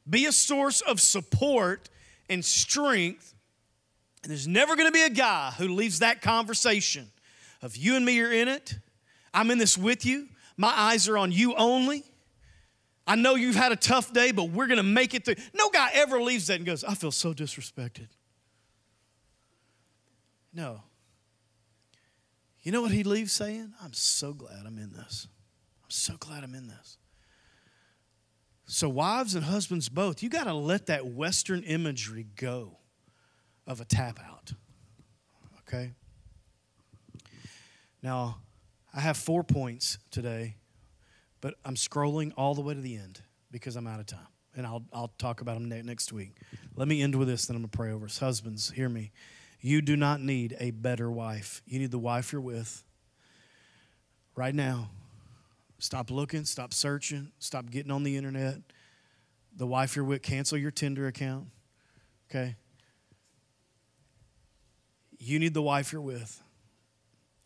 be 0.08 0.26
a 0.26 0.32
source 0.32 0.80
of 0.80 1.00
support 1.00 1.88
and 2.28 2.44
strength. 2.44 3.34
And 4.22 4.30
there's 4.30 4.48
never 4.48 4.76
going 4.76 4.88
to 4.88 4.92
be 4.92 5.02
a 5.02 5.10
guy 5.10 5.52
who 5.56 5.68
leaves 5.68 6.00
that 6.00 6.22
conversation 6.22 7.10
of 7.62 7.76
you 7.76 7.96
and 7.96 8.04
me 8.04 8.20
are 8.20 8.32
in 8.32 8.48
it. 8.48 8.78
I'm 9.32 9.50
in 9.50 9.58
this 9.58 9.76
with 9.76 10.04
you. 10.04 10.28
My 10.58 10.72
eyes 10.76 11.08
are 11.08 11.16
on 11.16 11.32
you 11.32 11.54
only. 11.54 12.04
I 13.06 13.14
know 13.14 13.36
you've 13.36 13.54
had 13.54 13.72
a 13.72 13.76
tough 13.76 14.12
day, 14.12 14.32
but 14.32 14.50
we're 14.50 14.66
going 14.66 14.76
to 14.76 14.82
make 14.82 15.14
it 15.14 15.24
through. 15.24 15.36
No 15.54 15.70
guy 15.70 15.88
ever 15.94 16.20
leaves 16.20 16.48
that 16.48 16.56
and 16.56 16.66
goes, 16.66 16.84
I 16.84 16.94
feel 16.94 17.12
so 17.12 17.32
disrespected. 17.32 18.08
No. 20.52 20.82
You 22.60 22.72
know 22.72 22.82
what 22.82 22.90
he 22.90 23.04
leaves 23.04 23.32
saying? 23.32 23.72
I'm 23.82 23.94
so 23.94 24.34
glad 24.34 24.66
I'm 24.66 24.76
in 24.76 24.92
this. 24.92 25.28
I'm 25.82 25.90
so 25.90 26.16
glad 26.18 26.44
I'm 26.44 26.54
in 26.54 26.66
this. 26.66 26.98
So, 28.66 28.88
wives 28.90 29.34
and 29.34 29.44
husbands 29.44 29.88
both, 29.88 30.22
you 30.22 30.28
got 30.28 30.44
to 30.44 30.52
let 30.52 30.86
that 30.86 31.06
Western 31.06 31.62
imagery 31.62 32.26
go 32.36 32.76
of 33.66 33.80
a 33.80 33.84
tap 33.86 34.18
out. 34.22 34.52
Okay? 35.60 35.92
Now, 38.02 38.38
I 38.98 39.02
have 39.02 39.16
four 39.16 39.44
points 39.44 39.96
today, 40.10 40.56
but 41.40 41.54
I'm 41.64 41.76
scrolling 41.76 42.32
all 42.36 42.56
the 42.56 42.62
way 42.62 42.74
to 42.74 42.80
the 42.80 42.96
end 42.96 43.20
because 43.52 43.76
I'm 43.76 43.86
out 43.86 44.00
of 44.00 44.06
time. 44.06 44.26
And 44.56 44.66
I'll, 44.66 44.82
I'll 44.92 45.12
talk 45.18 45.40
about 45.40 45.54
them 45.54 45.68
next 45.86 46.12
week. 46.12 46.32
Let 46.74 46.88
me 46.88 47.00
end 47.00 47.14
with 47.14 47.28
this, 47.28 47.46
then 47.46 47.54
I'm 47.54 47.62
going 47.62 47.70
to 47.70 47.76
pray 47.76 47.92
over 47.92 48.06
us. 48.06 48.18
Husbands, 48.18 48.72
hear 48.72 48.88
me. 48.88 49.12
You 49.60 49.82
do 49.82 49.96
not 49.96 50.20
need 50.20 50.56
a 50.58 50.72
better 50.72 51.12
wife. 51.12 51.62
You 51.64 51.78
need 51.78 51.92
the 51.92 51.98
wife 52.00 52.32
you're 52.32 52.40
with 52.40 52.82
right 54.34 54.54
now. 54.54 54.90
Stop 55.78 56.10
looking, 56.10 56.44
stop 56.44 56.74
searching, 56.74 57.30
stop 57.38 57.70
getting 57.70 57.92
on 57.92 58.02
the 58.02 58.16
internet. 58.16 58.56
The 59.56 59.66
wife 59.68 59.94
you're 59.94 60.04
with, 60.04 60.22
cancel 60.22 60.58
your 60.58 60.72
Tinder 60.72 61.06
account. 61.06 61.46
Okay? 62.28 62.56
You 65.20 65.38
need 65.38 65.54
the 65.54 65.62
wife 65.62 65.92
you're 65.92 66.02
with. 66.02 66.42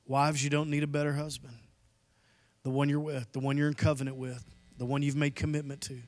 Wives, 0.06 0.42
you 0.42 0.50
don't 0.50 0.70
need 0.70 0.82
a 0.82 0.88
better 0.88 1.12
husband. 1.12 1.54
The 2.64 2.70
one 2.70 2.88
you're 2.88 3.00
with, 3.00 3.32
the 3.32 3.40
one 3.40 3.56
you're 3.56 3.68
in 3.68 3.74
covenant 3.74 4.16
with, 4.16 4.44
the 4.78 4.84
one 4.84 5.02
you've 5.02 5.16
made 5.16 5.34
commitment 5.34 5.80
to. 5.82 5.98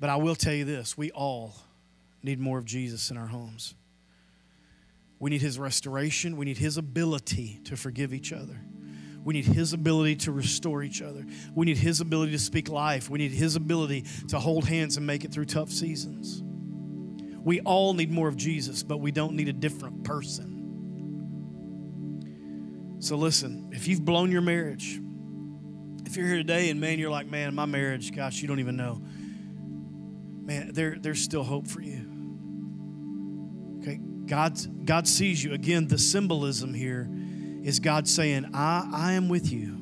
But 0.00 0.10
I 0.10 0.16
will 0.16 0.34
tell 0.34 0.54
you 0.54 0.64
this 0.64 0.96
we 0.96 1.10
all 1.10 1.54
need 2.22 2.38
more 2.38 2.58
of 2.58 2.64
Jesus 2.64 3.10
in 3.10 3.16
our 3.16 3.26
homes. 3.26 3.74
We 5.20 5.30
need 5.30 5.40
his 5.40 5.58
restoration, 5.58 6.36
we 6.36 6.44
need 6.44 6.58
his 6.58 6.76
ability 6.76 7.60
to 7.64 7.76
forgive 7.76 8.14
each 8.14 8.32
other. 8.32 8.60
We 9.24 9.34
need 9.34 9.44
His 9.44 9.74
ability 9.74 10.16
to 10.16 10.32
restore 10.32 10.82
each 10.82 11.02
other. 11.02 11.26
We 11.54 11.66
need 11.66 11.76
His 11.76 12.00
ability 12.00 12.32
to 12.32 12.38
speak 12.38 12.70
life. 12.70 13.10
We 13.10 13.18
need 13.18 13.32
His 13.32 13.56
ability 13.56 14.06
to 14.28 14.38
hold 14.38 14.64
hands 14.64 14.96
and 14.96 15.06
make 15.06 15.22
it 15.22 15.32
through 15.32 15.44
tough 15.44 15.70
seasons. 15.70 16.42
We 17.44 17.60
all 17.60 17.92
need 17.92 18.10
more 18.10 18.28
of 18.28 18.36
Jesus, 18.36 18.82
but 18.82 19.00
we 19.00 19.10
don't 19.10 19.34
need 19.34 19.48
a 19.48 19.52
different 19.52 20.02
person. 20.02 20.57
So 23.00 23.16
listen, 23.16 23.70
if 23.72 23.86
you've 23.86 24.04
blown 24.04 24.32
your 24.32 24.40
marriage, 24.40 25.00
if 26.04 26.16
you're 26.16 26.26
here 26.26 26.38
today 26.38 26.70
and 26.70 26.80
man, 26.80 26.98
you're 26.98 27.10
like, 27.10 27.26
man, 27.26 27.54
my 27.54 27.66
marriage, 27.66 28.14
gosh, 28.14 28.42
you 28.42 28.48
don't 28.48 28.60
even 28.60 28.76
know. 28.76 29.02
Man, 30.44 30.72
there, 30.72 30.96
there's 30.98 31.20
still 31.20 31.44
hope 31.44 31.68
for 31.68 31.80
you. 31.80 32.06
Okay, 33.80 34.00
God, 34.26 34.58
God 34.84 35.06
sees 35.06 35.44
you. 35.44 35.52
Again, 35.52 35.86
the 35.86 35.98
symbolism 35.98 36.74
here 36.74 37.08
is 37.62 37.78
God 37.78 38.08
saying, 38.08 38.50
I, 38.54 38.88
I 38.92 39.12
am 39.12 39.28
with 39.28 39.52
you 39.52 39.74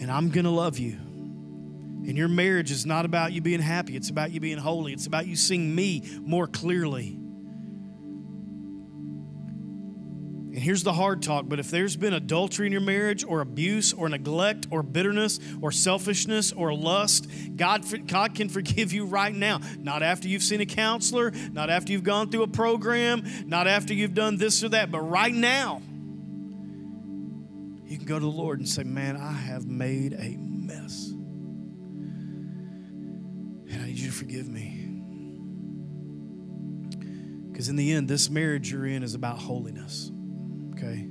and 0.00 0.10
I'm 0.10 0.30
to 0.32 0.50
love 0.50 0.78
you. 0.78 0.92
And 0.92 2.16
your 2.16 2.28
marriage 2.28 2.70
is 2.70 2.86
not 2.86 3.04
about 3.04 3.32
you 3.32 3.42
being 3.42 3.60
happy, 3.60 3.96
it's 3.96 4.08
about 4.08 4.30
you 4.30 4.40
being 4.40 4.58
holy, 4.58 4.92
it's 4.92 5.06
about 5.06 5.26
you 5.26 5.36
seeing 5.36 5.74
me 5.74 6.02
more 6.20 6.46
clearly. 6.46 7.18
And 10.58 10.64
here's 10.64 10.82
the 10.82 10.92
hard 10.92 11.22
talk, 11.22 11.44
but 11.48 11.60
if 11.60 11.70
there's 11.70 11.94
been 11.94 12.12
adultery 12.14 12.66
in 12.66 12.72
your 12.72 12.80
marriage, 12.80 13.22
or 13.22 13.42
abuse, 13.42 13.92
or 13.92 14.08
neglect, 14.08 14.66
or 14.72 14.82
bitterness, 14.82 15.38
or 15.62 15.70
selfishness, 15.70 16.50
or 16.50 16.74
lust, 16.74 17.28
God, 17.54 17.84
God 18.08 18.34
can 18.34 18.48
forgive 18.48 18.92
you 18.92 19.04
right 19.04 19.32
now. 19.32 19.60
Not 19.78 20.02
after 20.02 20.26
you've 20.26 20.42
seen 20.42 20.60
a 20.60 20.66
counselor, 20.66 21.30
not 21.52 21.70
after 21.70 21.92
you've 21.92 22.02
gone 22.02 22.32
through 22.32 22.42
a 22.42 22.48
program, 22.48 23.22
not 23.46 23.68
after 23.68 23.94
you've 23.94 24.14
done 24.14 24.36
this 24.36 24.64
or 24.64 24.70
that, 24.70 24.90
but 24.90 24.98
right 24.98 25.32
now. 25.32 25.80
You 27.86 27.96
can 27.96 28.06
go 28.06 28.18
to 28.18 28.24
the 28.24 28.28
Lord 28.28 28.58
and 28.58 28.68
say, 28.68 28.82
Man, 28.82 29.16
I 29.16 29.30
have 29.30 29.64
made 29.64 30.12
a 30.12 30.36
mess. 30.38 31.10
And 33.70 33.80
I 33.80 33.86
need 33.86 33.98
you 33.98 34.10
to 34.10 34.12
forgive 34.12 34.48
me. 34.48 34.86
Because 37.48 37.68
in 37.68 37.76
the 37.76 37.92
end, 37.92 38.08
this 38.08 38.28
marriage 38.28 38.72
you're 38.72 38.86
in 38.86 39.04
is 39.04 39.14
about 39.14 39.38
holiness 39.38 40.10
okay? 40.78 41.08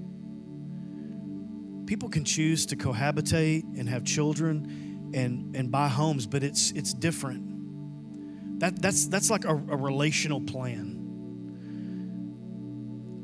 People 1.85 2.09
can 2.09 2.23
choose 2.25 2.65
to 2.67 2.75
cohabitate 2.75 3.63
and 3.77 3.87
have 3.87 4.03
children 4.03 5.11
and, 5.13 5.55
and 5.55 5.71
buy 5.71 5.87
homes, 5.87 6.25
but 6.25 6.43
it's, 6.43 6.71
it's 6.71 6.93
different. 6.93 8.59
That, 8.59 8.81
that's, 8.81 9.07
that's 9.07 9.29
like 9.29 9.45
a, 9.45 9.51
a 9.51 9.77
relational 9.77 10.41
plan. 10.41 10.95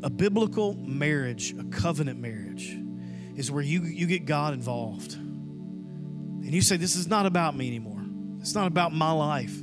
A 0.03 0.09
biblical 0.09 0.75
marriage, 0.75 1.53
a 1.57 1.63
covenant 1.65 2.19
marriage, 2.19 2.77
is 3.35 3.51
where 3.51 3.63
you, 3.63 3.83
you 3.83 4.05
get 4.05 4.25
God 4.25 4.53
involved. 4.53 5.13
And 5.13 6.53
you 6.53 6.61
say, 6.61 6.77
This 6.77 6.95
is 6.95 7.07
not 7.07 7.25
about 7.25 7.55
me 7.55 7.67
anymore. 7.67 8.03
It's 8.39 8.53
not 8.53 8.67
about 8.67 8.93
my 8.93 9.11
life. 9.11 9.55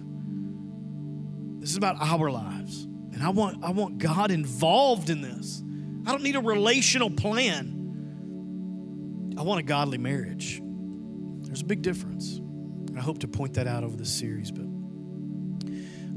This 1.61 1.71
is 1.71 1.77
about 1.77 1.97
our 2.01 2.31
lives. 2.31 2.85
And 2.85 3.23
I 3.23 3.29
want, 3.29 3.62
I 3.62 3.71
want 3.71 3.99
God 3.99 4.31
involved 4.31 5.11
in 5.11 5.21
this. 5.21 5.62
I 6.07 6.13
don't 6.13 6.23
need 6.23 6.37
a 6.37 6.41
relational 6.41 7.11
plan. 7.11 7.77
I 9.39 9.43
want 9.43 9.61
a 9.61 9.63
godly 9.63 9.99
marriage. 9.99 10.61
There's 11.43 11.63
a 11.63 11.67
big 11.67 11.83
difference. 11.83 12.41
I 12.97 13.01
hope 13.01 13.19
to 13.21 13.29
point 13.29 13.55
that 13.55 13.67
out 13.67 13.85
over 13.85 13.97
this 13.97 14.13
series, 14.13 14.51
but 14.51 14.67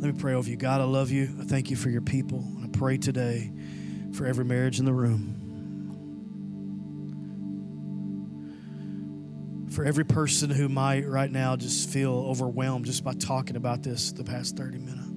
let 0.04 0.14
me 0.14 0.20
pray 0.20 0.34
over 0.34 0.50
you. 0.50 0.58
God, 0.58 0.82
I 0.82 0.84
love 0.84 1.12
you. 1.12 1.30
I 1.40 1.44
thank 1.46 1.70
you 1.70 1.78
for 1.78 1.90
your 1.90 2.02
people. 2.02 2.40
And 2.40 2.66
I 2.66 2.68
pray 2.78 2.98
today 2.98 3.52
for 4.14 4.26
every 4.26 4.44
marriage 4.44 4.80
in 4.80 4.86
the 4.86 4.94
room. 4.94 5.40
For 9.72 9.86
every 9.86 10.06
person 10.06 10.50
who 10.50 10.70
might 10.70 11.08
right 11.08 11.32
now 11.32 11.56
just 11.56 11.90
feel 11.90 12.14
overwhelmed 12.14 12.86
just 12.86 13.04
by 13.04 13.14
talking 13.14 13.56
about 13.56 13.82
this 13.82 14.12
the 14.12 14.24
past 14.24 14.58
30 14.58 14.78
minutes. 14.80 15.08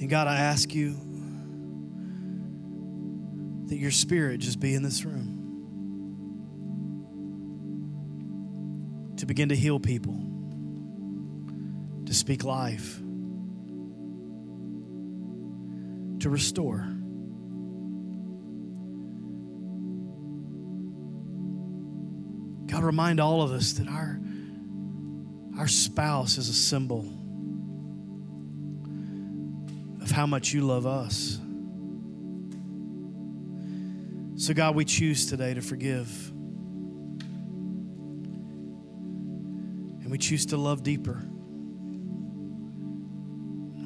And 0.00 0.08
God, 0.08 0.26
I 0.28 0.36
ask 0.36 0.74
you 0.74 0.96
that 3.68 3.76
your 3.76 3.90
spirit 3.90 4.40
just 4.40 4.60
be 4.60 4.74
in 4.74 4.82
this 4.82 5.04
room. 5.04 5.40
To 9.18 9.26
begin 9.26 9.48
to 9.48 9.56
heal 9.56 9.80
people, 9.80 10.14
to 12.06 12.14
speak 12.14 12.44
life, 12.44 12.98
to 16.20 16.28
restore. 16.28 16.86
God, 22.66 22.82
remind 22.82 23.20
all 23.20 23.42
of 23.42 23.52
us 23.52 23.74
that 23.74 23.88
our, 23.88 24.18
our 25.58 25.68
spouse 25.68 26.38
is 26.38 26.48
a 26.48 26.54
symbol 26.54 27.06
of 30.02 30.10
how 30.10 30.26
much 30.26 30.52
you 30.52 30.62
love 30.62 30.86
us. 30.86 31.38
So, 34.44 34.52
God, 34.52 34.74
we 34.74 34.84
choose 34.84 35.24
today 35.24 35.54
to 35.54 35.62
forgive. 35.62 36.30
And 40.02 40.10
we 40.10 40.18
choose 40.18 40.44
to 40.44 40.58
love 40.58 40.82
deeper. 40.82 41.24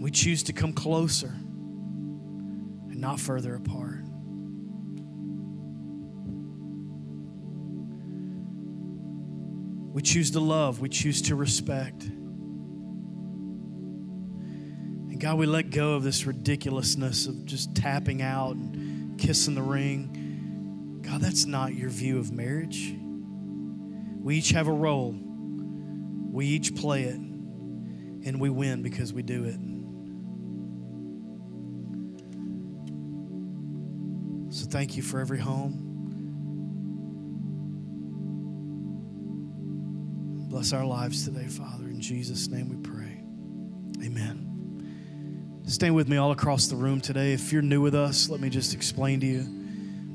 We 0.01 0.11
choose 0.11 0.43
to 0.43 0.53
come 0.53 0.73
closer 0.73 1.29
and 1.29 2.97
not 2.97 3.21
further 3.21 3.55
apart. 3.55 4.01
We 9.95 10.03
choose 10.03 10.33
to 10.33 10.41
love, 10.41 10.81
we 10.81 10.89
choose 10.89 11.23
to 11.23 11.37
respect. 11.37 12.03
And 15.07 15.21
God, 15.21 15.39
we 15.39 15.47
let 15.47 15.71
go 15.71 15.95
of 15.95 16.03
this 16.03 16.27
ridiculousness 16.27 17.29
of 17.29 17.47
just 17.47 17.77
tapping 17.77 18.23
out 18.23 18.57
and 18.57 19.17
kissing 19.21 19.55
the 19.55 19.63
ring. 19.63 20.18
That's 21.21 21.47
not 21.47 21.75
your 21.75 21.91
view 21.91 22.19
of 22.19 22.33
marriage. 22.33 22.95
We 24.21 24.37
each 24.37 24.51
have 24.51 24.69
a 24.69 24.73
role, 24.73 25.15
we 26.31 26.47
each 26.47 26.75
play 26.75 27.05
it, 27.05 27.15
and 27.17 28.41
we 28.41 28.51
win 28.51 28.83
because 28.83 29.13
we 29.13 29.23
do 29.23 29.45
it. 29.45 29.59
So 34.53 34.67
thank 34.67 34.97
you 34.97 35.03
for 35.03 35.21
every 35.21 35.39
home. 35.39 35.85
Bless 40.49 40.73
our 40.73 40.85
lives 40.85 41.25
today, 41.25 41.47
Father. 41.47 41.85
In 41.85 42.01
Jesus' 42.01 42.49
name 42.49 42.69
we 42.69 42.77
pray. 42.77 43.23
Amen. 44.05 45.63
Stay 45.67 45.91
with 45.91 46.09
me 46.09 46.17
all 46.17 46.33
across 46.33 46.67
the 46.67 46.77
room 46.77 47.01
today. 47.01 47.33
If 47.33 47.53
you're 47.53 47.63
new 47.63 47.81
with 47.81 47.95
us, 47.95 48.29
let 48.31 48.41
me 48.41 48.49
just 48.49 48.75
explain 48.75 49.21
to 49.21 49.27
you. 49.27 49.58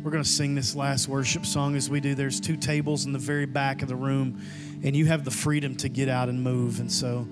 We're 0.03 0.11
going 0.11 0.23
to 0.23 0.29
sing 0.29 0.53
this 0.53 0.75
last 0.75 1.07
worship 1.07 1.45
song 1.45 1.77
as 1.77 1.89
we 1.89 2.01
do. 2.01 2.13
There's 2.13 2.41
two 2.41 2.57
tables 2.57 3.05
in 3.05 3.13
the 3.13 3.19
very 3.19 3.45
back 3.45 3.81
of 3.81 3.87
the 3.87 3.95
room, 3.95 4.41
and 4.83 4.93
you 4.97 5.05
have 5.05 5.23
the 5.23 5.31
freedom 5.31 5.77
to 5.77 5.87
get 5.87 6.09
out 6.09 6.27
and 6.27 6.43
move. 6.43 6.81
And 6.81 6.91
so 6.91 7.25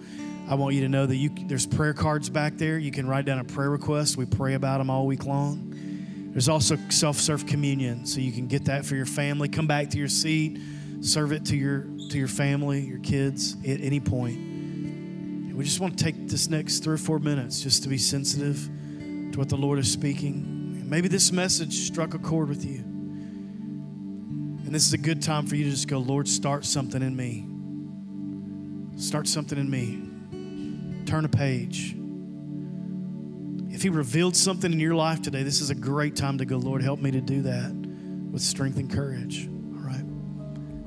I 0.47 0.55
want 0.55 0.75
you 0.75 0.81
to 0.83 0.87
know 0.87 1.05
that 1.05 1.17
you, 1.17 1.31
there's 1.47 1.65
prayer 1.65 1.93
cards 1.93 2.29
back 2.29 2.57
there. 2.57 2.77
You 2.77 2.91
can 2.91 3.05
write 3.05 3.25
down 3.25 3.39
a 3.39 3.43
prayer 3.43 3.69
request. 3.69 4.15
We 4.15 4.25
pray 4.25 4.53
about 4.53 4.77
them 4.77 4.89
all 4.89 5.05
week 5.05 5.25
long. 5.25 6.29
There's 6.31 6.47
also 6.47 6.77
self 6.87 7.17
serve 7.17 7.45
communion, 7.45 8.05
so 8.05 8.21
you 8.21 8.31
can 8.31 8.47
get 8.47 8.63
that 8.65 8.85
for 8.85 8.95
your 8.95 9.05
family. 9.05 9.49
Come 9.49 9.67
back 9.67 9.89
to 9.89 9.97
your 9.97 10.07
seat, 10.07 10.57
serve 11.01 11.33
it 11.33 11.43
to 11.47 11.57
your 11.57 11.81
to 12.11 12.17
your 12.17 12.29
family, 12.29 12.79
your 12.79 12.99
kids 12.99 13.57
at 13.67 13.81
any 13.81 13.99
point. 13.99 14.37
We 15.57 15.65
just 15.65 15.81
want 15.81 15.97
to 15.97 16.03
take 16.05 16.29
this 16.29 16.49
next 16.49 16.85
three 16.85 16.93
or 16.93 16.97
four 16.97 17.19
minutes 17.19 17.59
just 17.59 17.83
to 17.83 17.89
be 17.89 17.97
sensitive 17.97 18.69
to 19.33 19.37
what 19.37 19.49
the 19.49 19.57
Lord 19.57 19.77
is 19.77 19.91
speaking. 19.91 20.50
Maybe 20.91 21.07
this 21.07 21.31
message 21.31 21.73
struck 21.87 22.13
a 22.15 22.19
chord 22.19 22.49
with 22.49 22.65
you. 22.65 22.79
And 22.79 24.75
this 24.75 24.85
is 24.85 24.91
a 24.91 24.97
good 24.97 25.21
time 25.21 25.47
for 25.47 25.55
you 25.55 25.63
to 25.63 25.69
just 25.69 25.87
go, 25.87 25.99
Lord, 25.99 26.27
start 26.27 26.65
something 26.65 27.01
in 27.01 27.15
me. 27.15 27.47
Start 29.01 29.25
something 29.29 29.57
in 29.57 29.69
me. 29.69 31.05
Turn 31.05 31.23
a 31.23 31.29
page. 31.29 31.95
If 33.73 33.83
He 33.83 33.87
revealed 33.87 34.35
something 34.35 34.73
in 34.73 34.81
your 34.81 34.93
life 34.93 35.21
today, 35.21 35.43
this 35.43 35.61
is 35.61 35.69
a 35.69 35.75
great 35.75 36.17
time 36.17 36.39
to 36.39 36.45
go, 36.45 36.57
Lord, 36.57 36.81
help 36.81 36.99
me 36.99 37.11
to 37.11 37.21
do 37.21 37.43
that 37.43 37.71
with 37.71 38.41
strength 38.41 38.77
and 38.77 38.91
courage. 38.91 39.47
All 39.47 39.79
right? 39.79 40.03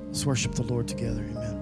Let's 0.09 0.27
worship 0.27 0.55
the 0.55 0.65
Lord 0.65 0.87
together. 0.87 1.23
Amen. 1.23 1.54